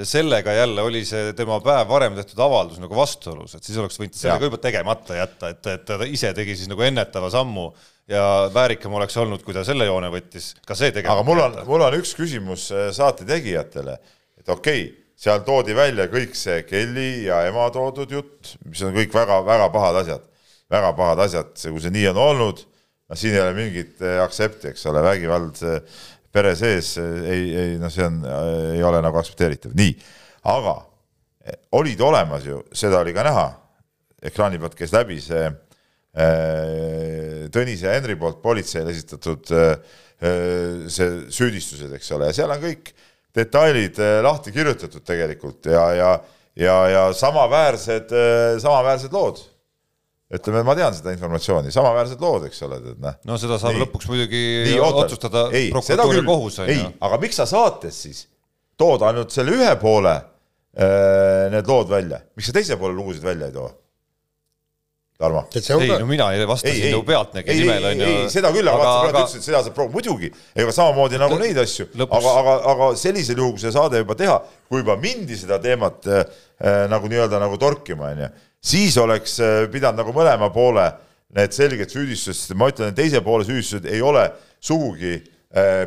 [0.08, 4.16] sellega jälle oli see tema päev varem tehtud avaldus nagu vastuolus, et siis oleks võinud
[4.16, 7.68] selle ka juba tegemata jätta, et, et ta ise tegi siis nagu ennetava sammu
[8.12, 8.24] ja
[8.54, 11.86] väärikam oleks olnud, kui ta selle joone võttis, ka see tegemata aga mul on mul
[11.88, 13.98] on üks küsimus äh, saate tegijatele,
[14.40, 18.96] et okei okay,, seal toodi välja kõik see Kelly ja ema toodud jutt, mis on
[18.96, 20.24] kõik väga-väga pahad asjad,
[20.72, 22.64] väga pahad asjad, kui see nii on olnud,
[23.12, 26.00] no siin ei ole mingit äh, aktsepti, eks ole, vägivald äh,
[26.34, 28.22] pere sees äh, ei, ei noh, see on,
[28.74, 29.94] ei ole nagu aktsepteeritav, nii,
[30.50, 30.76] aga
[31.46, 33.46] eh, olid olemas ju, seda oli ka näha,
[34.32, 35.54] ekraani pealt käis läbi see äh,
[37.52, 39.48] Tõnis ja Henri poolt politseile esitatud
[40.22, 42.92] see süüdistused, eks ole, ja seal on kõik
[43.36, 46.12] detailid äh, lahti kirjutatud tegelikult ja, ja
[46.56, 48.12] ja, ja samaväärsed,
[48.60, 49.40] samaväärsed lood.
[50.32, 53.16] ütleme, ma tean seda informatsiooni, samaväärsed lood, eks ole, tead noh.
[53.28, 53.82] no seda saab Nii.
[53.86, 55.06] lõpuks muidugi Nii, oota.
[55.06, 56.28] otsustada Ei, seda prokuratuur ja küll.
[56.30, 58.22] kohus on ei ju., aga miks sa saates siis
[58.80, 63.50] tood ainult selle ühe poole äh, need lood välja, miks sa teise poole lugusid välja
[63.52, 63.68] ei too?
[65.22, 65.44] Tarmo.
[65.54, 68.08] ei no mina ei vasta siin nagu pealtnägija nimel onju.
[68.08, 70.32] ei, seda küll, aga vaata, praegu ütlesid, et seda saab proovida, muidugi,
[70.64, 74.40] ega samamoodi nagu neid asju, aga, aga, aga sellisel juhul, kui see saade juba teha,
[74.72, 76.24] kui juba mindi seda teemat äh,
[76.92, 78.32] nagu nii-öelda nagu torkima, onju,
[78.74, 80.90] siis oleks äh, pidanud nagu mõlema poole
[81.38, 84.26] need selged süüdistused, ma ütlen, et teise poole süüdistused ei ole
[84.62, 85.30] sugugi äh,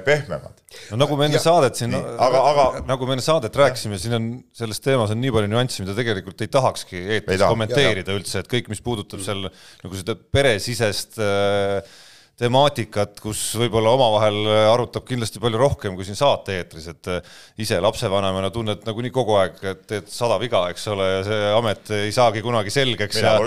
[0.05, 0.63] pehmemad.
[0.93, 4.31] No nagu me enne saadet siin, aga, aga nagu me enne saadet rääkisime, siin on
[4.57, 8.43] selles teemas on nii palju nüansse, mida tegelikult ei tahakski eetris taha, kommenteerida ja, üldse,
[8.43, 11.95] et kõik, mis puudutab seal nagu seda peresisest äh,
[12.41, 18.51] temaatikat, kus võib-olla omavahel arutab kindlasti palju rohkem kui siin saate-eetris, et äh, ise lapsevanemana
[18.53, 22.45] tunned nagunii kogu aeg, et teed sada viga, eks ole, ja see amet ei saagi
[22.45, 23.39] kunagi selgeks ja,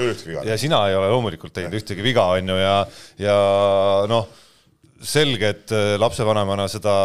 [0.47, 2.75] ja sina ei ole loomulikult teinud ühtegi viga, on ju, ja,
[3.27, 3.39] ja
[4.09, 4.45] noh
[5.01, 6.95] selge, et äh, lapsevanemana seda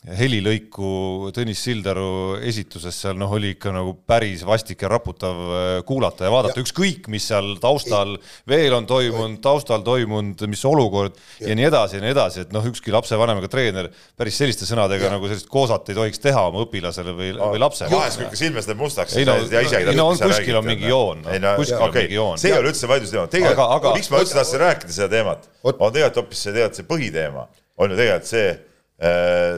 [0.00, 6.24] helilõiku Tõnis Sildaru esituses seal noh, oli ikka nagu päris vastik ja raputav äh, kuulata
[6.24, 8.14] ja vaadata, ükskõik, mis seal taustal
[8.48, 12.54] veel on toimunud, taustal toimunud, mis olukord ja, ja nii edasi ja nii edasi, et
[12.56, 15.12] noh, ükski lapsevanem ega treener päris selliste sõnadega ja.
[15.18, 17.92] nagu sellist koosat ei tohiks teha oma õpilasele või, või lapsele.
[17.92, 21.28] vahest, kui ikka silmes läheb mustaks, ei no, ei no on, kuskil on mingi joon
[21.28, 22.40] no., kuskil on mingi joon.
[22.40, 26.24] see ei ole üldse vaidlusteema, tegelikult, miks ma üldse tahtsin rääkida seda teemat, on tegelikult
[26.24, 27.48] hoopis see, tegelikult see põhiteema
[27.80, 28.50] on ju tegelikult see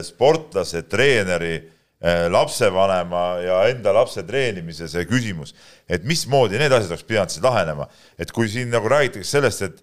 [0.03, 1.55] sportlase, treeneri,
[2.03, 5.53] äh, lapsevanema ja enda lapse treenimise see küsimus,
[5.87, 7.89] et mismoodi need asjad oleks pidanud siis lahenema,
[8.19, 9.81] et kui siin nagu räägitakse sellest, et,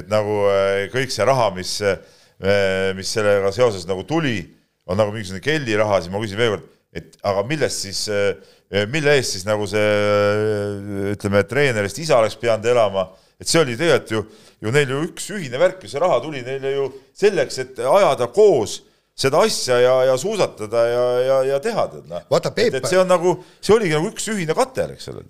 [0.00, 1.78] et nagu äh, kõik see raha, mis,
[2.98, 4.40] mis sellega seoses nagu tuli,
[4.90, 8.00] on nagu mingisugune kelliraha, siis ma küsin veel kord, et aga millest siis,
[8.90, 13.06] mille eest siis nagu see ütleme, treenerist isa oleks pidanud elama,
[13.38, 14.24] et see oli tegelikult ju,
[14.62, 16.88] ju neil ju üks ühine värk ja see raha tuli neile ju
[17.22, 18.80] selleks, et ajada koos
[19.18, 22.22] seda asja ja, ja suusatada ja, ja, ja teha, tead noh.
[22.32, 25.24] et, et see on nagu, see oligi nagu üks ühine katel, eks ole.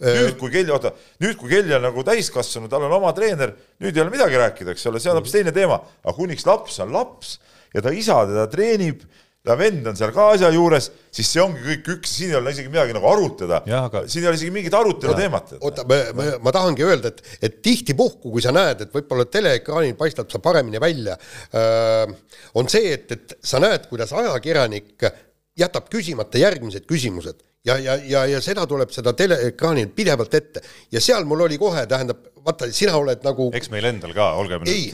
[0.00, 3.92] nüüd, kui Kelly, oota, nüüd, kui Kelly on nagu täiskasvanu, tal on oma treener, nüüd
[3.92, 6.96] ei ole midagi rääkida, eks ole, see on hoopis teine teema, aga kuniks laps on
[6.96, 7.36] laps
[7.76, 9.04] ja ta isa teda treenib
[9.46, 12.52] ta vend on seal ka asja juures, siis see ongi kõik üks, siin ei ole
[12.54, 13.62] isegi midagi nagu arutada.
[13.78, 14.04] Aga...
[14.10, 15.20] siin ei ole isegi mingit arutelu ja.
[15.22, 15.54] teemat.
[15.60, 20.42] oota, ma, tahangi öelda, et, et tihtipuhku, kui sa näed, et võib-olla teleekraanil paistab see
[20.42, 22.10] paremini välja äh,,
[22.58, 25.06] on see, et, et sa näed, kuidas ajakirjanik
[25.56, 30.62] jätab küsimata järgmised küsimused ja, ja, ja, ja seda tuleb seda teleekraanil pidevalt ette
[30.92, 34.66] ja seal mul oli kohe, tähendab vaata, sina oled nagu eks meil endal ka, olgem
[34.70, 34.88] ei,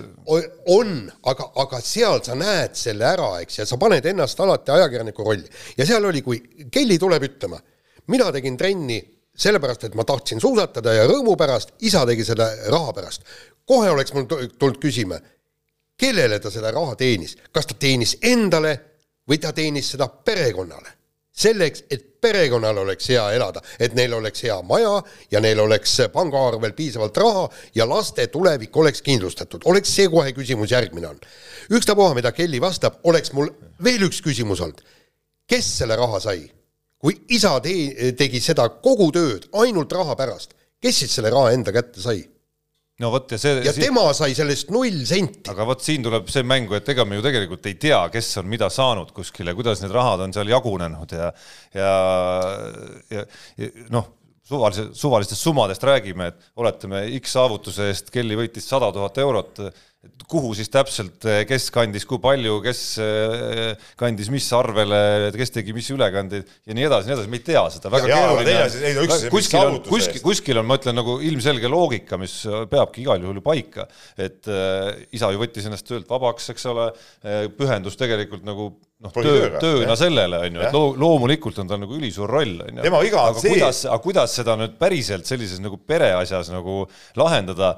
[0.72, 0.94] on,
[1.28, 5.48] aga, aga seal sa näed selle ära, eks, ja sa paned ennast alati ajakirjaniku rolli.
[5.76, 6.40] ja seal oli, kui
[6.72, 7.60] Kelly tuleb ütlema,
[8.12, 9.00] mina tegin trenni
[9.42, 13.28] sellepärast, et ma tahtsin suusatada ja rõõmu pärast, isa tegi seda raha pärast.
[13.68, 15.20] kohe oleks mul tulnud küsima,
[15.98, 18.74] kellele ta seda raha teenis, kas ta teenis endale
[19.28, 21.01] või ta teenis seda perekonnale
[21.32, 24.94] selleks, et perekonnal oleks hea elada, et neil oleks hea maja
[25.32, 30.72] ja neil oleks pangaarvel piisavalt raha ja laste tulevik oleks kindlustatud, oleks see kohe küsimus
[30.72, 31.20] järgmine on.
[31.70, 33.50] ükstapuha, mida Kelly vastab, oleks mul
[33.84, 34.82] veel üks küsimus olnud.
[35.48, 36.50] kes selle raha sai?
[37.02, 37.72] kui isa te
[38.14, 42.22] tegi seda kogu tööd ainult raha pärast, kes siis selle raha enda kätte sai?
[43.00, 43.86] No vot ja see ja siin...
[43.88, 45.44] tema sai sellest null senti.
[45.52, 48.50] aga vot siin tuleb see mängu, et ega me ju tegelikult ei tea, kes on
[48.52, 51.30] mida saanud kuskile, kuidas need rahad on seal jagunenud ja
[51.76, 51.94] ja,
[53.10, 53.24] ja,
[53.62, 54.10] ja noh,
[54.48, 59.64] suvalise, suvalistest summadest räägime, et oletame X saavutuse eest Kelly võitis sada tuhat eurot
[60.02, 65.54] et kuhu siis täpselt, eh, kes kandis kui palju, kes eh, kandis mis arvele, kes
[65.54, 69.28] tegi mis ülekandeid ja nii edasi, nii edasi, me ei tea seda, väga ja, keeruline.
[69.30, 72.40] kuskil on, kuskil, kuskil on, ma ütlen, nagu ilmselge loogika, mis
[72.72, 73.86] peabki igal juhul ju paika,
[74.18, 76.90] et äh, isa ju võttis ennast töölt vabaks, eks ole,
[77.54, 78.72] pühendus tegelikult nagu
[79.02, 82.78] noh, töö, tööna sellele, on ju, et loo-, loomulikult on tal nagu ülisuur roll, on
[82.78, 82.84] ju.
[82.84, 86.84] tema viga on see kuidas, aga kuidas seda nüüd päriselt sellises nagu pereasjas nagu
[87.18, 87.72] lahendada,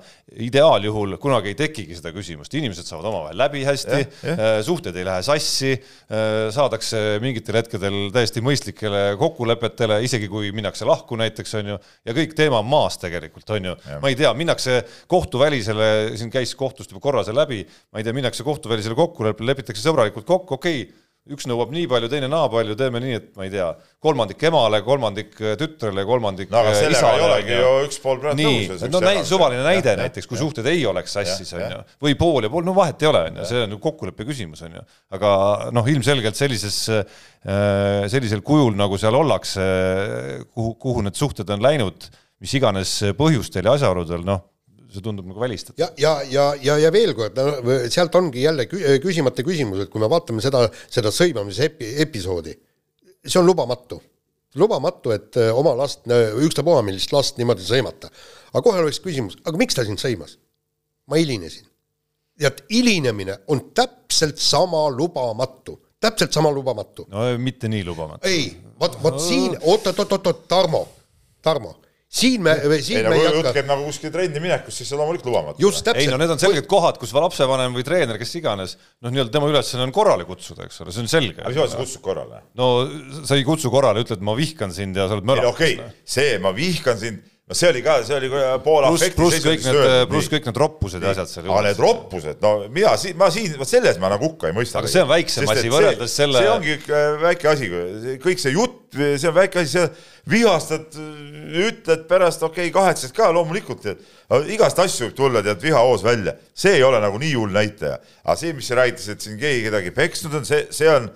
[0.44, 4.00] ideaaljuhul kunagi ei tekigi seda küsimust, inimesed saavad omavahel läbi hästi,
[4.34, 10.88] äh, suhted ei lähe sassi, äh, saadakse mingitel hetkedel täiesti mõistlikele kokkulepetele, isegi kui minnakse
[10.88, 13.78] lahku näiteks, on ju, ja kõik teema on maas tegelikult, on ju.
[14.02, 15.88] ma ei tea, minnakse kohtuvälisele,
[16.20, 17.62] siin käis kohtust juba korra see läbi,
[17.94, 21.00] ma ei tea, minnakse kohtuvälisele kokkuleppele, lepitakse sõbralikult kokku, okei okay,
[21.32, 23.70] üks nõuab nii palju, teine naa palju, teeme nii, et ma ei tea,
[24.04, 28.00] kolmandik emale, kolmandik äh, tütrele, kolmandik no aga äh, sellega isale, ei olegi ju üks
[28.02, 28.84] pool praegu nõus.
[28.92, 32.16] no näi, suvaline näide ja, näiteks, kui ja, suhted ei oleks sassis, on ju, või
[32.20, 34.76] pool ja pool, no vahet ei ole, on ju, see on ju kokkuleppe küsimus, on
[34.76, 34.84] ju.
[35.16, 35.30] aga
[35.72, 39.64] noh, ilmselgelt sellises, äh, sellisel kujul, nagu seal ollakse,
[40.52, 42.10] kuhu, kuhu need suhted on läinud,
[42.44, 44.44] mis iganes põhjustel ja asjaoludel, noh
[44.94, 45.78] see tundub nagu välistatud.
[45.80, 47.38] ja, ja, ja, ja, ja veel kord,
[47.92, 48.66] sealt ongi jälle
[49.02, 52.54] küsimata küsimus, et kui me vaatame seda, seda sõimamise epi-, episoodi,
[53.24, 54.00] see on lubamatu.
[54.60, 56.04] lubamatu, et äh, oma last,
[56.46, 58.10] ükstapuha millist last niimoodi sõimata.
[58.52, 60.38] aga kohe oleks küsimus, aga miks ta sind sõimas?
[61.10, 61.66] ma hilinesin.
[62.38, 67.08] tead, hilinemine on täpselt sama lubamatu, täpselt sama lubamatu.
[67.10, 68.28] no mitte nii lubamatu.
[68.28, 70.86] ei, vot, vot siin, oot-oot-oot-oot, Tarmo,
[71.42, 71.80] Tarmo
[72.14, 74.90] siin me, siin ei me ei kui jutt hakka, käib nagu kuskil trenni minekust, siis
[74.90, 75.62] see on loomulikult lubamatu.
[75.62, 79.34] just ei no need on selged kohad, kus lapsevanem või treener, kes iganes, noh, nii-öelda
[79.34, 81.42] tema ülesanne on korrale kutsuda, eks ole, see on selge.
[81.42, 82.42] aga mis mõttes sa kutsud korrale?
[82.60, 82.70] no
[83.26, 85.56] sa ei kutsu korrale, ütled, ma vihkan sind ja sa oled mölakas.
[85.56, 85.78] okei,
[86.16, 89.64] see, ma vihkan sind, no see oli ka, see oli ka pool pluss, pluss kõik
[89.66, 93.28] need, pluss kõik need roppused ja asjad seal aga need roppused, no mina siin, ma
[93.34, 94.80] siin, vot selles ma nagu hukka ei mõista.
[94.80, 97.68] Aga see on väiksem asi võrreldes selle- see ongi äh, väike asi,
[98.24, 100.96] kõik see jutt, see on väike asi, see vihastad,
[101.66, 103.90] ütled pärast, okei okay,, kahetsed ka loomulikult,
[104.56, 108.00] igast asju võib tulla, tead, vihahoos välja, see ei ole nagu nii hull näitaja.
[108.24, 111.12] aga see, mis sa rääkisid, et siin keegi kedagi peksnud on, see, see on,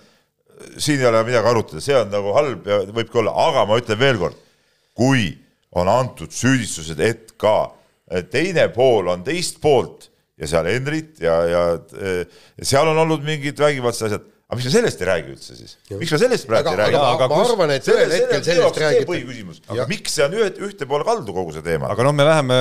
[0.76, 4.05] siin ei ole midagi arutada, see on nagu halb ja võibki olla, aga ma ütlen
[4.05, 4.49] veel kord,
[4.93, 5.31] kui
[5.77, 7.57] on antud süüdistused, et ka
[8.33, 10.09] teine pool on teist poolt
[10.39, 14.73] ja seal Henrit ja, ja, ja seal on olnud mingid vägivaldsed asjad, aga miks me
[14.73, 15.73] sellest ei räägi üldse siis?
[15.91, 16.97] miks me sellest praegu ei räägi?
[16.97, 19.09] aga, ma kus- arvan, et ühel hetkel sellest räägiti.
[19.11, 21.91] põhiküsimus, aga miks see on ühe, ühte poole kaldu kogu see teema?
[21.93, 22.59] aga noh, me läheme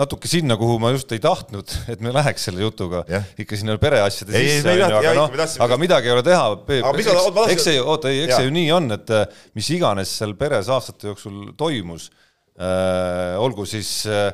[0.00, 3.28] natuke sinna, kuhu ma just ei tahtnud, et me läheks selle jutuga Jah.
[3.44, 5.36] ikka sinna pereasjade Ei, ei, sisse, aga noh
[5.68, 6.48] aga midagi ei ole teha.
[6.66, 10.34] Tahtsin- eks see, oota, ei, eks see ju nii on, et äh, mis iganes seal
[10.40, 12.08] peres aastate jooksul toimus
[13.40, 14.30] olgu siis äh,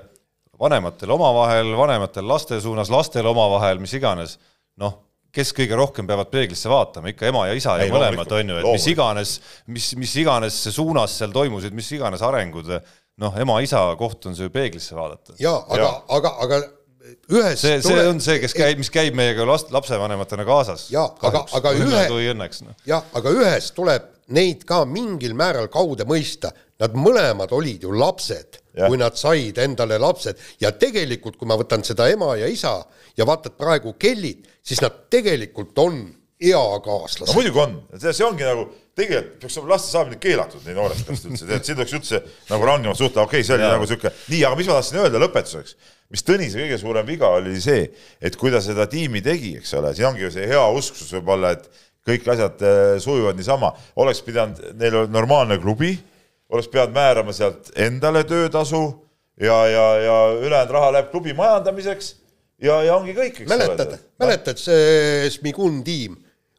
[0.61, 4.37] vanematel omavahel, vanematel laste suunas, lastel omavahel, mis iganes,
[4.81, 4.95] noh,
[5.37, 8.61] kes kõige rohkem peavad peeglisse vaatama, ikka ema ja isa ja Ei, mõlemad, on ju,
[8.63, 9.35] et mis iganes,
[9.69, 12.71] mis, mis iganes suunas seal toimusid, mis iganes arengud,
[13.21, 15.37] noh, ema-isa koht on see ju peeglisse vaadata.
[15.41, 16.01] jaa, aga Jaa.
[16.17, 16.63] aga, aga
[17.31, 20.89] ühest see, see on see, kes käib, mis käib meiega last, lapsevanematena kaasas.
[20.91, 22.75] Jaa, aga- aga ühe- õnneks, noh.
[22.89, 26.51] jah, aga ühest tuleb neid ka mingil määral kaude mõista.
[26.83, 30.37] Nad mõlemad olid ju lapsed, kui nad said endale lapsed.
[30.61, 32.79] Ja tegelikult, kui ma võtan seda ema ja isa
[33.17, 37.35] ja vaatad praegu kellid, siis nad tegelikult on no eakaaslased.
[37.35, 38.67] muidugi on, see, ongi nagu,
[38.97, 42.21] tegelikult peaks olema laste saamine keelatud nii noorest peast üldse, tead, siin tuleks üldse
[42.51, 43.73] nagu rangemalt suhtuda, okei okay,, see oli Jaa.
[43.73, 45.77] nagu sihuke, nii, aga mis ma tahtsin öelda lõpetuseks,
[46.13, 47.87] mis Tõnise kõige suurem viga oli see,
[48.21, 51.71] et kui ta seda tiimi tegi, eks ole, siin ongi ju see heausksus võib-olla, et
[52.07, 53.73] kõik asjad äh, sujuvad niisama,
[54.05, 55.95] oleks pidanud, neil oli normaalne klubi,
[56.53, 58.83] oleks pidanud määrama sealt endale töötasu
[59.41, 62.13] ja, ja, ja ülejäänud raha läheb klubi majandamiseks
[62.63, 66.17] ja, ja ongi kõik, eks mäletad ole., mäletad see Smigun tiim,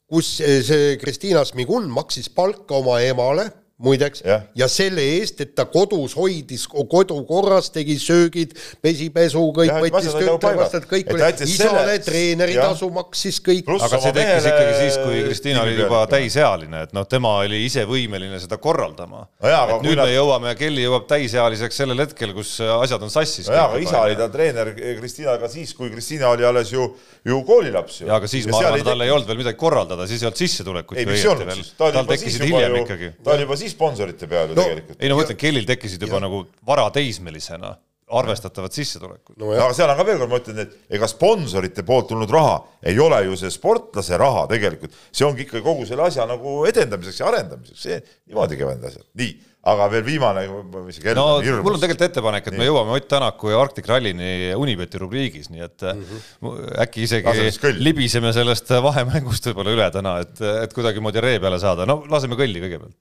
[0.09, 4.23] kus see Kristiina Smigun maksis palka oma emale muideks
[4.57, 9.83] ja selle eest, et ta kodus hoidis kodu korras, tegi söögid, pesi pesu, kõik et
[9.85, 10.71] võttis nagu paigas.
[10.71, 13.69] töötajatelt, kõik Et oli, isale selle- treeneritasu maksis kõik.
[13.69, 17.63] Aga see tekkis mehele ikkagi siis, kui Kristiina oli juba täisealine, et noh, tema oli
[17.65, 22.01] ise võimeline seda korraldama No jaa, et nüüd nad- me jõuame, Kelly jõuab täisealiseks sellel
[22.01, 23.47] hetkel, kus asjad on sassis.
[23.47, 27.43] nojah, aga isa oli tal treener Kristiina ka siis, kui Kristiina oli alles ju, ju
[27.45, 28.07] koolilaps ju.
[28.07, 30.97] ja aga siis ma arvan, tal ei olnud veel midagi korraldada, siis ei olnud sissetulekut
[30.97, 33.13] ei, ju mis ei õieti olnud veel tal tekkisid hiljem ikkagi.
[33.23, 35.01] ta oli juba siis sponsorite peal ju No, tegelikult.
[35.01, 37.75] ei no ma ütlen, Kellil tekkisid juba nagu varateismelisena
[38.07, 39.35] arvestatavad sissetulekud.
[39.41, 42.61] no aga seal on ka veel kord, ma ütlen, et ega sponsorite poolt tulnud raha
[42.87, 47.19] ei ole ju see sportlase raha tegelikult, see ongi ikkagi kogu selle asja nagu edendamiseks
[47.19, 49.03] ja arendamiseks, see niimoodi käivad need asjad.
[49.19, 49.33] nii,
[49.73, 50.45] aga veel viimane,
[50.85, 51.65] mis kell no on hirmus.
[51.65, 55.65] mul on tegelikult ettepanek, et me jõuame Ott Tänaku ja Arctic Rallyni Unibeti rubriigis, nii
[55.67, 56.79] et mm -hmm.
[56.85, 62.05] äkki isegi libiseme sellest vahemängust võib-olla üle täna, et, et kuidagimoodi ree peale saada, no
[62.07, 62.95] laseme kõlli kõigepealt.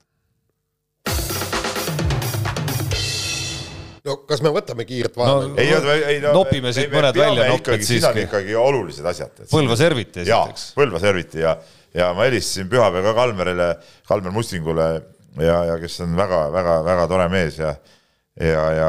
[4.06, 7.48] No kas me võtame kiiret No, vaheaega ei, oota, ei no Nopime siit mõned välja,
[7.50, 8.28] nopped siis on siiski.
[8.28, 9.42] ikkagi olulised asjad.
[9.50, 11.56] Põlva serviti esiteks., Põlva serviti ja,
[11.96, 13.68] ja ma helistasin pühapäeval ka Kalmerile,
[14.08, 14.88] Kalmer Mustingule
[15.42, 17.74] ja, ja kes on väga-väga-väga tore mees ja
[18.36, 18.88] ja, ja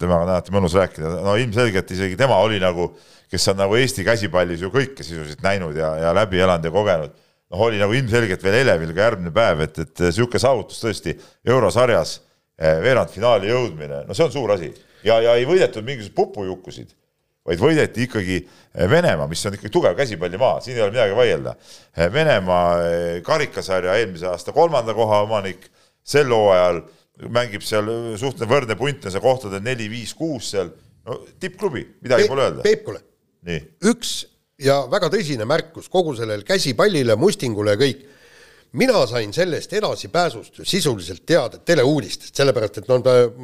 [0.00, 2.88] temaga on alati mõnus rääkida, no ilmselgelt isegi tema oli nagu,
[3.32, 7.18] kes on nagu Eesti käsipallis ju kõike sisuliselt näinud ja, ja läbi elanud ja kogenud.
[7.52, 12.20] noh, oli nagu ilmselgelt veel elevil ka järgmine päev, et, et niisugune saavutus tõesti eurosarjas
[12.58, 14.72] veerandfinaali jõudmine, no see on suur asi
[15.06, 16.92] ja, ja ei võidetud mingisuguseid pupujukkusid
[17.48, 21.54] vaid võideti ikkagi eh, Venemaa, mis on ikkagi tugev käsipallimaa, siin ei ole midagi vaielda.
[22.14, 25.66] Venemaa eh, karikasarja eelmise aasta kolmanda koha omanik,
[26.06, 26.82] sel hooajal
[27.32, 27.88] mängib seal
[28.18, 30.72] suhteliselt võrdne punt ja see kohtadel neli, viis, kuus seal,
[31.06, 32.64] no tippklubi, midagi pole öelda.
[33.46, 33.58] Nii,
[33.90, 34.14] üks
[34.62, 38.06] ja väga tõsine märkus kogu sellele käsipallile, Mustingule ja kõik.
[38.72, 42.98] Mina sain sellest edasipääsust ju sisuliselt teada teleuudistest, sellepärast et no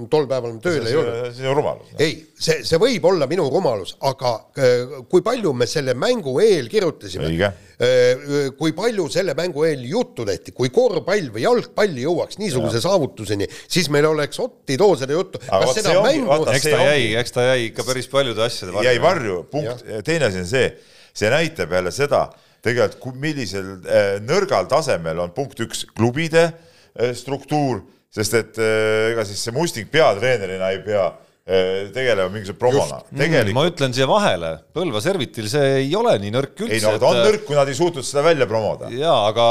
[0.09, 1.35] tol päeval ma tööl ei olnud.
[1.37, 1.91] see on rumalus.
[2.01, 6.71] ei, see, see võib olla minu rumalus, aga äh, kui palju me selle mängu eel
[6.73, 12.81] kirjutasime, äh, kui palju selle mängu eel juttu tehti, kui korvpall või jalgpall jõuaks niisuguse
[12.81, 12.87] ja.
[12.89, 15.41] saavutuseni, siis meil oleks Ott ei too seda juttu.
[15.51, 18.89] mängu eks ta jäi, eks ta jäi ikka päris paljude asjade varju.
[18.89, 20.69] jäi varju, punkt, teine asi on see,
[21.13, 22.29] see näitab jälle seda
[22.65, 27.85] tegelikult millisel äh, nõrgal tasemel on punkt üks klubide äh, struktuur,
[28.15, 31.09] sest et äh, ega siis see Musting peatreenerina ei pea
[31.49, 32.99] tegelema mingisuguse promona.
[33.09, 36.75] Mm, ma ütlen siia vahele, Põlva Servitil see ei ole nii nõrk üldse.
[36.77, 38.91] ei no ta on nõrk, kui nad ei suutnud seda välja promoda.
[38.93, 39.47] jaa, aga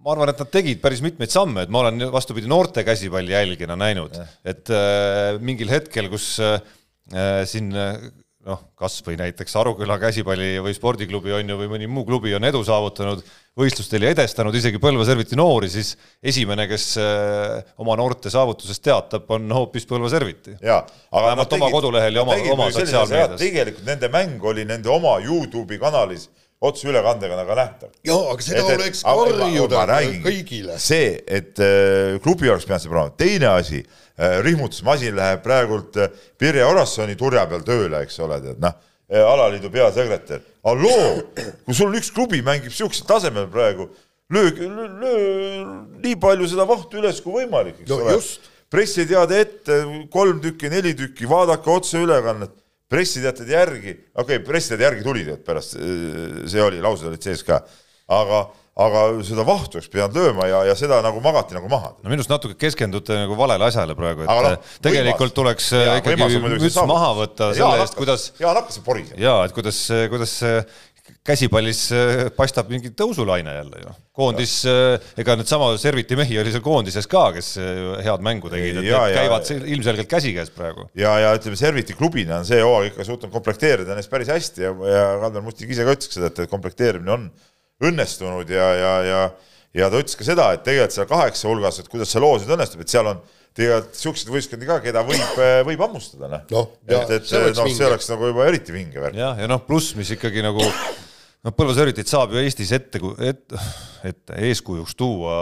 [0.00, 3.76] ma arvan, et nad tegid päris mitmeid samme, et ma olen vastupidi noorte käsipalli jälgina
[3.76, 4.16] näinud,
[4.48, 6.56] et äh, mingil hetkel, kus äh,
[7.44, 7.68] siin
[8.48, 12.46] noh, kas või näiteks Aruküla käsipalli või spordiklubi on ju, või mõni muu klubi on
[12.48, 13.22] edu saavutanud
[13.60, 19.28] võistlustel ja edestanud isegi Põlva Serviti noori, siis esimene, kes äh, oma noorte saavutusest teatab,
[19.36, 20.56] on hoopis Põlva Serviti.
[21.26, 23.40] vähemalt oma kodulehel ja oma, oma sotsiaalmeedias.
[23.42, 26.30] tegelikult nende mäng oli nende oma Youtube'i kanalis
[26.60, 27.94] otseülekandega nagu nähtav.
[28.04, 29.86] jaa, aga seda et, oleks karjuda
[30.26, 30.76] kõigile.
[30.78, 33.84] see, et äh, klubi oleks pidanud seda proovima, teine asi
[34.20, 38.74] Äh, rihmutusmasin läheb praegult äh, Pirje Orassoni turja peal tööle, eks ole, tead noh,
[39.08, 40.42] äh, alaliidu peasekretär.
[40.66, 41.22] halloo,
[41.64, 43.86] kui sul üks klubi mängib siuksel tasemel praegu,
[44.28, 44.50] löö,
[45.00, 45.22] löö
[46.04, 48.18] nii palju seda vahtu üles kui võimalik, eks no, ole.
[48.68, 49.80] pressiteade ette,
[50.12, 52.52] kolm tükki, neli tükki, vaadake otseülekannet,
[52.90, 57.62] pressiteated järgi, okei okay,, pressiteade järgi tulid, et pärast see oli, laused olid sees ka,
[58.10, 58.48] aga
[58.80, 61.90] aga seda vahtu oleks pidanud lööma ja, ja seda nagu magati nagu maha.
[61.98, 64.52] no minu arust natuke keskendute nagu valele asjale praegu, et no,
[64.84, 65.36] tegelikult võimas.
[65.40, 68.28] tuleks ja, ikkagi müts maha võtta selle eest, kuidas.
[68.40, 69.20] Jaan hakkas porisema.
[69.20, 69.82] ja et kuidas,
[70.12, 70.36] kuidas
[71.26, 71.82] käsipallis
[72.36, 73.94] paistab mingi tõusulaine jälle ju.
[74.20, 74.54] koondis,
[75.20, 77.52] ega needsama Serviti mehi oli seal koondises ka, kes
[78.04, 80.88] head mängu tegid, et ja, need käivad ja, ilmselgelt käsikäes praegu.
[80.98, 84.74] ja, ja ütleme, Serviti klubina on see hooaeg ikka suutnud komplekteerida ennast päris hästi ja,
[84.94, 87.30] ja Kalmer Mustik ise ka ütles seda, et komplekteerimine on
[87.90, 89.20] õnnestunud ja, ja, ja,
[89.76, 92.56] ja ta ütles ka seda, et tegelikult seal kaheksa hulgas, et kuidas see loos nüüd
[92.56, 93.22] õnnestub, et seal on
[93.56, 95.38] tegelikult siukseid võistkondi ka, keda võib,
[95.68, 96.64] võib hammustada, noh no,.
[96.86, 99.18] et, et see oleks, no, see oleks nagu juba eriti vinge värk.
[99.18, 100.64] jah, ja noh, pluss, mis ikkagi nagu
[101.46, 103.54] noh, Põlva Sõritit saab ju Eestis ette, et,
[104.06, 105.36] et eeskujuks tuua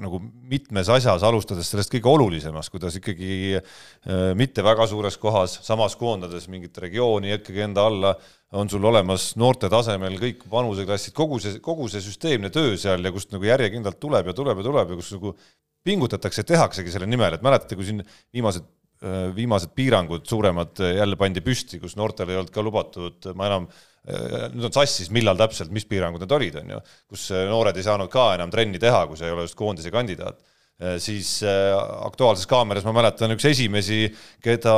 [0.00, 0.20] nagu
[0.52, 6.48] mitmes asjas, alustades sellest kõige olulisemast, kuidas ikkagi äh, mitte väga suures kohas, samas koondades
[6.52, 8.14] mingit regiooni ikkagi enda alla,
[8.56, 13.12] on sul olemas noorte tasemel kõik vanuseklassid, kogu see, kogu see süsteemne töö seal ja
[13.14, 15.36] kust nagu järjekindlalt tuleb ja tuleb ja tuleb ja kus nagu
[15.82, 18.64] pingutatakse, tehaksegi selle nimel, et mäletate, kui siin viimased
[19.04, 23.66] äh, viimased piirangud suuremad jälle pandi püsti, kus noortel ei olnud ka lubatud, ma enam
[23.66, 26.80] äh, Äh, nüüd on sassis, millal täpselt, mis piirangud need olid, on ju,
[27.12, 29.92] kus äh, noored ei saanud ka enam trenni teha, kui sa ei ole just koondise
[29.94, 30.40] kandidaat.
[30.82, 34.08] Äh, siis Aktuaalses Kaameras ma mäletan üks esimesi,
[34.42, 34.74] keda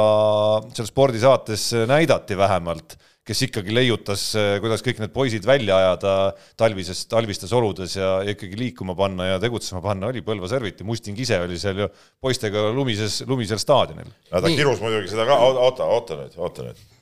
[0.77, 4.27] seal spordisaates näidati vähemalt, kes ikkagi leiutas,
[4.61, 6.11] kuidas kõik need poisid välja ajada
[6.61, 11.41] talvises, talvistes oludes ja, ikkagi liikuma panna ja tegutsema panna, oli Põlva Serviti, Musting ise
[11.41, 11.89] oli seal ju
[12.21, 14.13] poistega lumises, lumisel staadionil.
[14.29, 16.85] no ta kirus muidugi seda ka, oota, oota nüüd, oota nüüd.
[16.85, 16.94] Eh,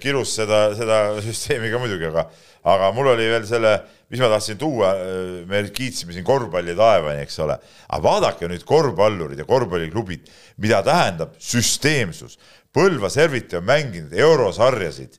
[0.00, 2.26] kirus seda, seda süsteemi ka muidugi, aga,
[2.68, 3.72] aga mul oli veel selle,
[4.12, 7.56] mis ma tahtsin tuua, eh, me kiitsime siin korvpalli taevani, eks ole,
[7.88, 10.28] aga vaadake nüüd korvpallurid ja korvpalliklubid,
[10.60, 12.36] mida tähendab süsteemsus.
[12.76, 15.16] Põlva Serviti on mänginud eurosarjasid,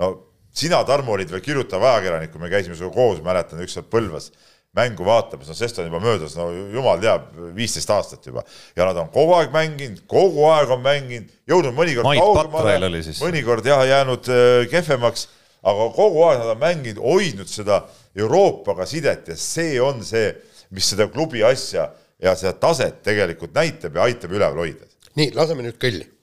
[0.00, 0.14] no
[0.54, 4.30] sina, Tarmo, olid veel kirjutav ajakirjanik, kui me käisime sinuga koos, mäletan, ükskord Põlvas
[4.74, 8.42] mängu vaatamas, no sest on juba möödas, no jumal teab, viisteist aastat juba.
[8.76, 13.68] ja nad on kogu aeg mänginud, kogu aeg on mänginud, jõudnud mõnikord Mait kaugemale, mõnikord
[13.70, 15.28] jah, jäänud äh, kehvemaks,
[15.62, 17.84] aga kogu aeg nad on mänginud, hoidnud seda
[18.18, 20.32] Euroopaga sidet ja see on see,
[20.74, 21.88] mis seda klubi asja
[22.22, 24.90] ja seda taset tegelikult näitab ja aitab üleval hoida.
[25.14, 26.13] nii, laseme nüüd kõlli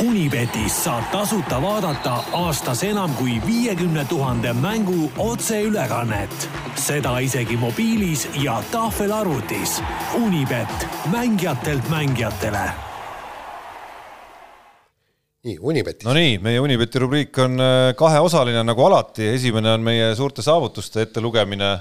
[0.00, 6.48] Unibetis saab tasuta vaadata aastas enam kui viiekümne tuhande mängu otseülekannet.
[6.74, 9.82] seda isegi mobiilis ja tahvelarvutis.
[10.24, 12.70] Unibet, mängijatelt mängijatele
[15.44, 16.04] nii, Unibetis.
[16.04, 21.02] no nii, meie Unibeti rubriik on äh, kaheosaline nagu alati, esimene on meie suurte saavutuste
[21.02, 21.78] ettelugemine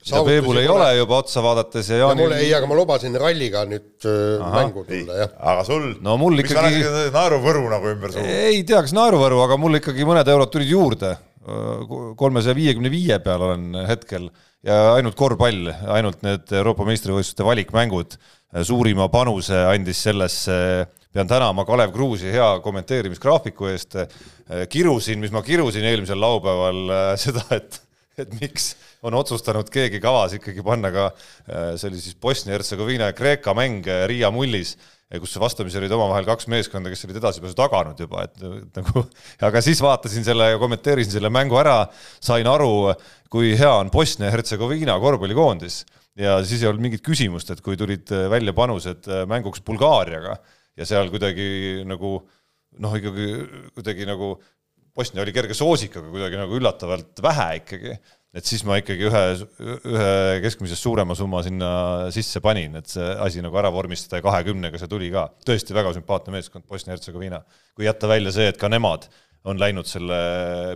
[0.00, 2.24] mida Peebul ei ole juba otsa vaadates ja Jaanil...
[2.24, 5.32] mul ei, aga ma lubasin ralliga nüüd äh, Aha, mängu tulla, jah.
[5.52, 6.84] aga sul no mul miks ikkagi
[7.14, 8.24] naeruvõru nagu ümber suu?
[8.24, 11.16] ei tea, kas naeruvõru, aga mul ikkagi mõned eurod tulid juurde.
[12.20, 14.28] kolmesaja viiekümne viie peal olen hetkel
[14.66, 18.16] ja ainult korvpall, ainult need Euroopa meistrivõistluste valikmängud
[18.66, 20.56] suurima panuse andis sellesse
[21.12, 23.96] pean tänama Kalev Kruusi hea kommenteerimisgraafiku eest.
[24.68, 27.80] kirusin, mis ma kirusin eelmisel laupäeval, seda, et
[28.22, 28.72] et miks
[29.06, 31.10] on otsustanud keegi kavas ikkagi panna ka,
[31.48, 34.76] äh, see oli siis Bosnia-Hertsegoviina ja Kreeka mäng äh, Riia mullis
[35.18, 39.02] kus vastamisi olid omavahel kaks meeskonda, kes olid edasipääsu taganud juba, et nagu,
[39.48, 41.80] aga siis vaatasin selle ja kommenteerisin selle mängu ära,
[42.22, 42.92] sain aru,
[43.32, 45.82] kui hea on Bosnia-Hertsegoviina korvpallikoondis.
[46.20, 50.36] Ja siis ei olnud mingit küsimust, et kui tulid välja panused mänguks Bulgaariaga
[50.78, 52.18] ja seal kuidagi nagu
[52.78, 53.28] noh, ikkagi
[53.74, 54.34] kuidagi nagu
[55.00, 57.98] Bosnia oli kerge soosik, aga kuidagi nagu üllatavalt vähe ikkagi
[58.30, 59.22] et siis ma ikkagi ühe,
[59.90, 60.10] ühe
[60.44, 61.70] keskmisest suurema summa sinna
[62.14, 65.26] sisse panin, et see asi nagu ära vormistada ja kahekümnega see tuli ka.
[65.46, 67.42] tõesti väga sümpaatne meeskond, Bosnia-Hertsegoviina.
[67.74, 69.08] kui jätta välja see, et ka nemad
[69.48, 70.16] on läinud selle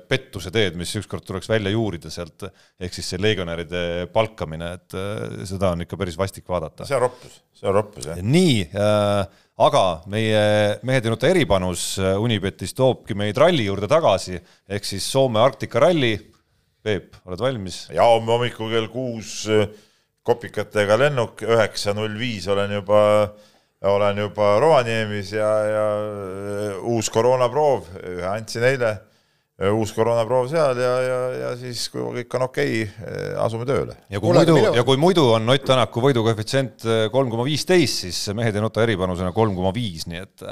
[0.08, 2.46] pettuse teed, mis ükskord tuleks välja juurida sealt,
[2.80, 6.88] ehk siis see legionäride palkamine, et äh, seda on ikka päris vastik vaadata.
[6.88, 8.22] see on roppus, see on roppus, jah.
[8.24, 10.42] nii äh,, aga meie
[10.82, 14.38] Mehed ei nuta eripanus äh, Unibetis toobki meid ralli juurde tagasi,
[14.68, 16.16] ehk siis Soome Arktika ralli.
[16.84, 17.86] Peep, oled valmis?
[17.94, 19.68] ja homme hommikul kell kuus äh,
[20.24, 23.00] kopikatega lennuk, üheksa null viis olen juba,
[23.88, 29.13] olen juba Rovaniemis ja, ja äh, uus koroonaproov, ühe andsin eile, äh,
[29.70, 33.94] uus koroonaproov seal ja, ja, ja siis, kui kõik on okei okay,, asume tööle.
[34.10, 38.26] ja kui Kuule, muidu ja kui muidu on Ott Tänaku võidukoefitsient kolm koma viisteist, siis
[38.34, 40.46] mehed ei nuta eripanusena kolm koma viis, nii et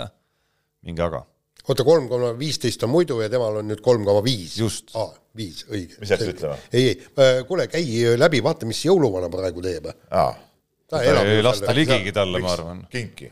[0.87, 1.25] minge aga
[1.69, 4.57] oota, kolm koma viisteist on muidu ja temal on nüüd kolm koma viis.
[4.59, 5.13] just ah,.
[5.37, 5.99] viis, õige.
[6.03, 6.57] mis läks ütlema?
[6.73, 7.85] ei, ei, äh, kuule, käi
[8.19, 9.91] läbi, vaata, mis jõuluvana praegu teeb.
[10.11, 12.83] ta ei lasta ligigi talle, ma arvan.
[12.93, 13.31] kinki.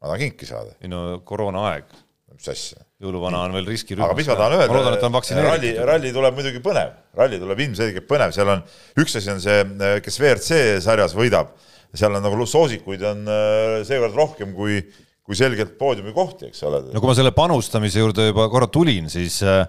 [0.00, 0.76] ma tahan kinki saada.
[0.80, 1.92] ei no koroonaaeg.
[2.50, 2.80] Asja?
[3.02, 4.10] jõuluvana on veel riskirühmas.
[4.10, 8.50] aga mis ma tahan öelda, ralli, ralli tuleb muidugi põnev, ralli tuleb ilmselgelt põnev, seal
[8.52, 8.64] on,
[9.02, 9.62] üks asi on see,
[10.04, 11.54] kes WRC sarjas võidab,
[11.94, 14.82] seal on nagu soosikuid on äh, seekord rohkem kui
[15.22, 16.80] kui selgelt poodiumi kohti, eks ole.
[16.90, 19.64] no kui ma selle panustamise juurde juba korra tulin, siis äh,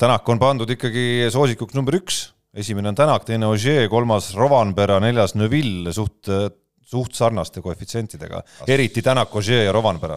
[0.00, 2.22] Tänak on pandud ikkagi soosikuks number üks,
[2.56, 6.32] esimene on Tänak, teine Ogier, kolmas Rovanpera, neljas Neville, suht,
[6.80, 8.40] suht sarnaste koefitsientidega,
[8.72, 10.16] eriti Tänak, Ogier ja Rovanpera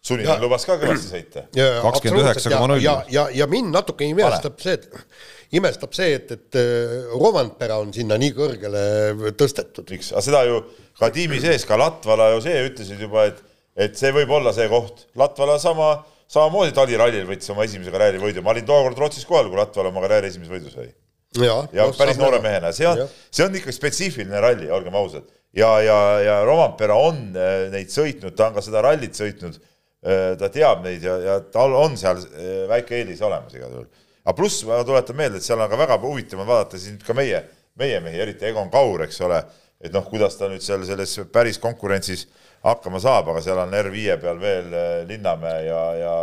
[0.00, 1.44] Suninen lubas ka kõvasti sõita.
[1.52, 2.80] kakskümmend üheksa koma null.
[2.80, 7.92] ja, ja, ja mind natuke imestab see, et imestab see, et, et äh, Rovanpera on
[7.92, 8.84] sinna nii kõrgele
[9.36, 9.92] tõstetud.
[9.92, 10.62] miks, aga seda ju
[10.96, 13.44] ka tiimi sees, ka Latvala ja see ütlesid juba, et
[13.80, 15.06] et see võib olla see koht.
[15.18, 15.92] Latvala sama,
[16.30, 19.92] samamoodi Tali rallil võttis oma esimese karjääri võidu, ma olin tookord Rootsis kohal, kui Latvala
[19.92, 20.90] oma karjääri esimese võidu sai.
[21.38, 25.28] ja, ja no, päris noore mehena, see on, see on ikka spetsiifiline ralli, olgem ausad.
[25.56, 29.60] ja, ja, ja Rompera on äh, neid sõitnud, ta on ka seda rallit sõitnud,
[30.40, 33.88] ta teab neid ja, ja tal on seal äh, väike eelis olemas igal juhul.
[34.24, 37.16] aga pluss ma tuletan meelde, et seal on ka väga huvitav on vaadata siin ka
[37.16, 37.42] meie,
[37.76, 39.42] meie mehi, eriti Egon Kaur, eks ole,
[39.80, 42.26] et noh, kuidas ta nüüd seal selles päris konkurentsis
[42.64, 46.14] hakkama saab, aga seal on R5 peal veel äh, Linnamäe ja, ja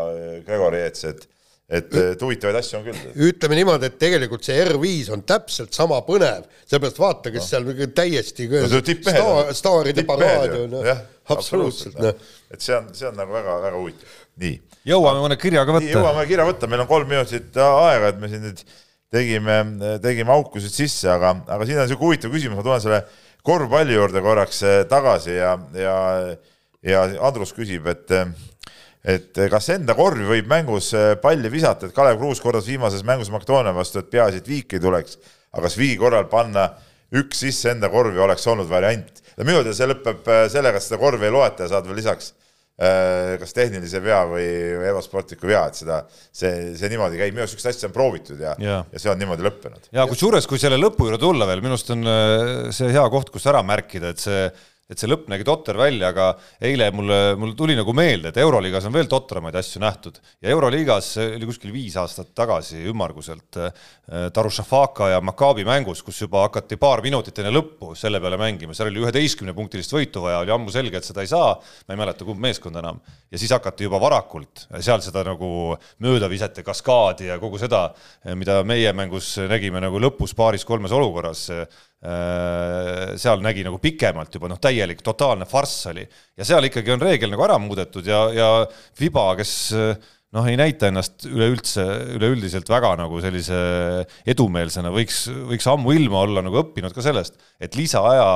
[0.46, 1.28] Gregori Eets, et
[1.68, 3.00] et huvitavaid asju on küll.
[3.28, 7.48] ütleme niimoodi, et tegelikult see R5 on täpselt sama põnev, seepärast vaata, kes no.
[7.50, 10.78] seal täiesti no, staar, staaride paraad on,
[11.36, 12.16] absoluutselt, noh.
[12.54, 14.18] et see on, see on nagu väga-väga huvitav.
[14.46, 14.56] nii.
[14.94, 15.92] jõuame mõne kirjaga võtta.
[15.92, 18.64] jõuame kirja võtta, meil on kolm minutit aega, et me siin nüüd
[19.12, 19.62] tegime,
[20.04, 23.04] tegime aukusid sisse, aga, aga siin on niisugune huvitav küsimus, ma tulen selle
[23.48, 25.98] korvpalli juurde korraks eh, tagasi ja, ja,
[26.96, 28.16] ja Andrus küsib, et
[29.08, 33.32] et kas enda korvi võib mängus eh, palli visata, et Kalev Kruus kordas viimases mängus
[33.34, 35.20] Makedoonia vastu, et peaasi, et viik ei tuleks,
[35.54, 36.70] aga kas viigi korral panna
[37.16, 39.24] üks sisse enda korvi oleks olnud variant.
[39.38, 42.34] minu teada see lõpeb eh, sellega, et seda korvi ei loeta ja saad veel lisaks
[42.78, 44.44] kas tehnilise vea või
[44.86, 45.96] ebasportliku vea, et seda,
[46.30, 49.18] see, see niimoodi käib, minu arust sihukest asja on proovitud ja, ja., ja see on
[49.18, 49.88] niimoodi lõppenud.
[49.98, 52.06] ja kusjuures, kui selle lõpu juurde tulla veel, minu arust on
[52.78, 54.44] see hea koht, kus ära märkida, et see
[54.88, 56.30] et see lõpp nägi totter välja, aga
[56.64, 60.20] eile mulle, mul tuli nagu meelde, et Euroliigas on veel totramaid asju nähtud.
[60.44, 63.88] Ja Euroliigas oli kuskil viis aastat tagasi ümmarguselt äh,
[64.36, 68.88] Darushafaka ja Maccabi mängus, kus juba hakati paar minutit enne lõppu selle peale mängima, seal
[68.92, 71.52] oli üheteistkümnepunktilist võitu vaja, oli ammu selge, et seda ei saa,
[71.88, 76.64] ma ei mäleta, kumb meeskond enam, ja siis hakati juba varakult seal seda nagu möödavisete
[76.64, 77.90] kaskaadi ja kogu seda,
[78.40, 81.50] mida meie mängus nägime nagu lõpus paaris-kolmes olukorras
[82.08, 86.06] seal nägi nagu pikemalt juba noh, täielik totaalne farss oli.
[86.38, 88.52] Ja seal ikkagi on reegel nagu ära muudetud ja, ja
[88.98, 89.56] Fiba, kes
[90.36, 91.84] noh, ei näita ennast üleüldse,
[92.18, 93.60] üleüldiselt väga nagu sellise
[94.28, 98.28] edumeelsena, võiks, võiks ammuilma olla nagu õppinud ka sellest, et lisaaja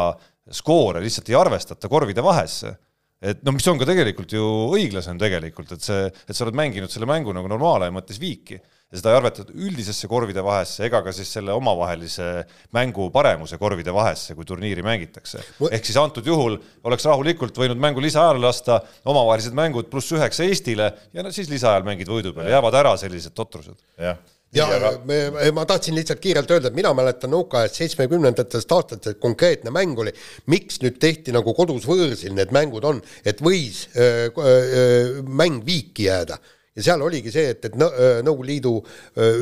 [0.52, 2.74] skoore lihtsalt ei arvestata korvide vahesse.
[3.22, 6.90] Et no mis on ka tegelikult ju õiglasem tegelikult, et see, et sa oled mänginud
[6.90, 8.58] selle mängu nagu normaalaja mõttes viiki
[8.92, 12.28] ja seda ei arvestatud üldisesse korvide vahesse ega ka siis selle omavahelise
[12.76, 15.40] mängu paremuse korvide vahesse, kui turniiri mängitakse.
[15.72, 20.92] ehk siis antud juhul oleks rahulikult võinud mängu lisaajale lasta, omavahelised mängud pluss üheksa Eestile
[21.14, 23.80] ja no siis lisaajal mängid võidu peale, jäävad ära sellised totrused.
[24.02, 24.20] jah,
[24.52, 24.68] ja
[25.08, 25.24] me,
[25.56, 30.12] ma tahtsin lihtsalt kiirelt öelda, et mina mäletan nõukaajast seitsmekümnendatest aastatest konkreetne mäng oli,
[30.52, 36.12] miks nüüd tehti nagu kodus võõrsil need mängud on, et võis öö, öö, mäng viiki
[36.12, 36.44] jääda
[36.76, 38.76] ja seal oligi see, et, et Nõukogude Liidu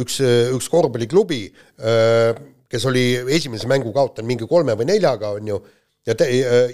[0.01, 0.19] üks,
[0.55, 1.41] üks korvpalliklubi,
[2.69, 3.03] kes oli
[3.35, 5.59] esimese mängu kaotanud mingi kolme või neljaga, on ju
[6.07, 6.29] ja te-,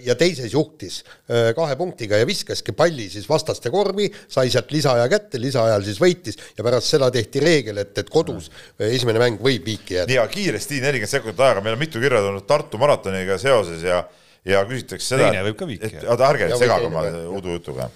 [0.06, 5.08] ja teises juhtis äh, kahe punktiga ja viskaski palli siis vastaste korvi, sai sealt lisaaja
[5.12, 9.42] kätte, lisaajal siis võitis ja pärast seda tehti reegel, et, et kodus äh, esimene mäng
[9.42, 10.12] võib viiki jääda.
[10.12, 14.06] nii, aga kiiresti, nelikümmend sekundit aega, meil on mitu kirja tulnud Tartu maratoniga seoses ja
[14.46, 17.02] ja küsitakse seda, et oota, ärge segage oma
[17.34, 17.88] udujutuga.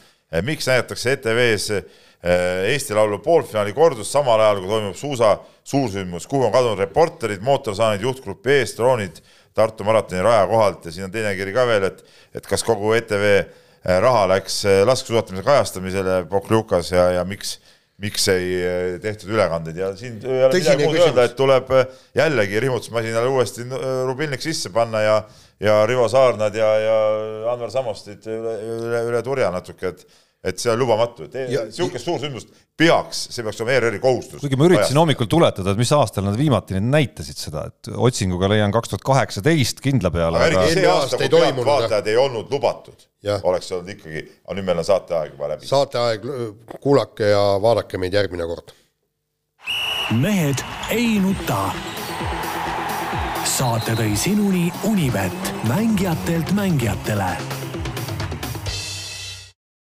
[0.42, 6.50] miks näidatakse ETV-s äh, Eesti Laulu poolfinaali kordust samal ajal, kui toimub suusa suursündmus, kuhu
[6.50, 9.22] on kadunud reporterid, mootorsaanid, juhtgrupp ees, droonid
[9.56, 10.86] Tartu maratoni raja kohalt.
[10.86, 12.04] Ja siin on teine kiri ka veel, et,
[12.38, 17.58] et kas kogu ETV äh, raha läks äh, laskesuusatamise kajastamisele Pokljukas ja, ja miks,
[18.00, 19.82] miks ei äh, tehtud ülekandeid?
[19.82, 21.74] Ja siin ei ole midagi muud öelda, et tuleb
[22.16, 23.68] jällegi rihmutusmasinale uuesti
[24.08, 25.22] rubilnik sisse panna ja
[25.60, 26.98] ja Rivo Saarnad ja, ja
[27.52, 30.06] Anvar Samostit üle, üle, üle turja natuke, et
[30.44, 34.40] et see on lubamatu, et niisugust suursündmust peaks, see peaks olema ERR-i kohustus.
[34.40, 38.48] kuigi ma üritasin hommikul tuletada, et mis aastal nad viimati neid näitasid seda, et otsinguga
[38.52, 40.40] leian kaks tuhat kaheksateist kindla peale.
[40.40, 43.08] aga eriti see aasta, kui pealtvaatajad ei olnud lubatud,
[43.44, 45.72] oleks olnud ikkagi, aga nüüd meil on saateaeg juba läbi.
[45.76, 46.28] saateaeg,
[46.80, 48.76] kuulake ja vaadake meid järgmine kord.
[50.24, 50.64] mehed
[50.96, 51.66] ei nuta.
[53.44, 57.34] saate tõi sinuni Unibet, mängijatelt mängijatele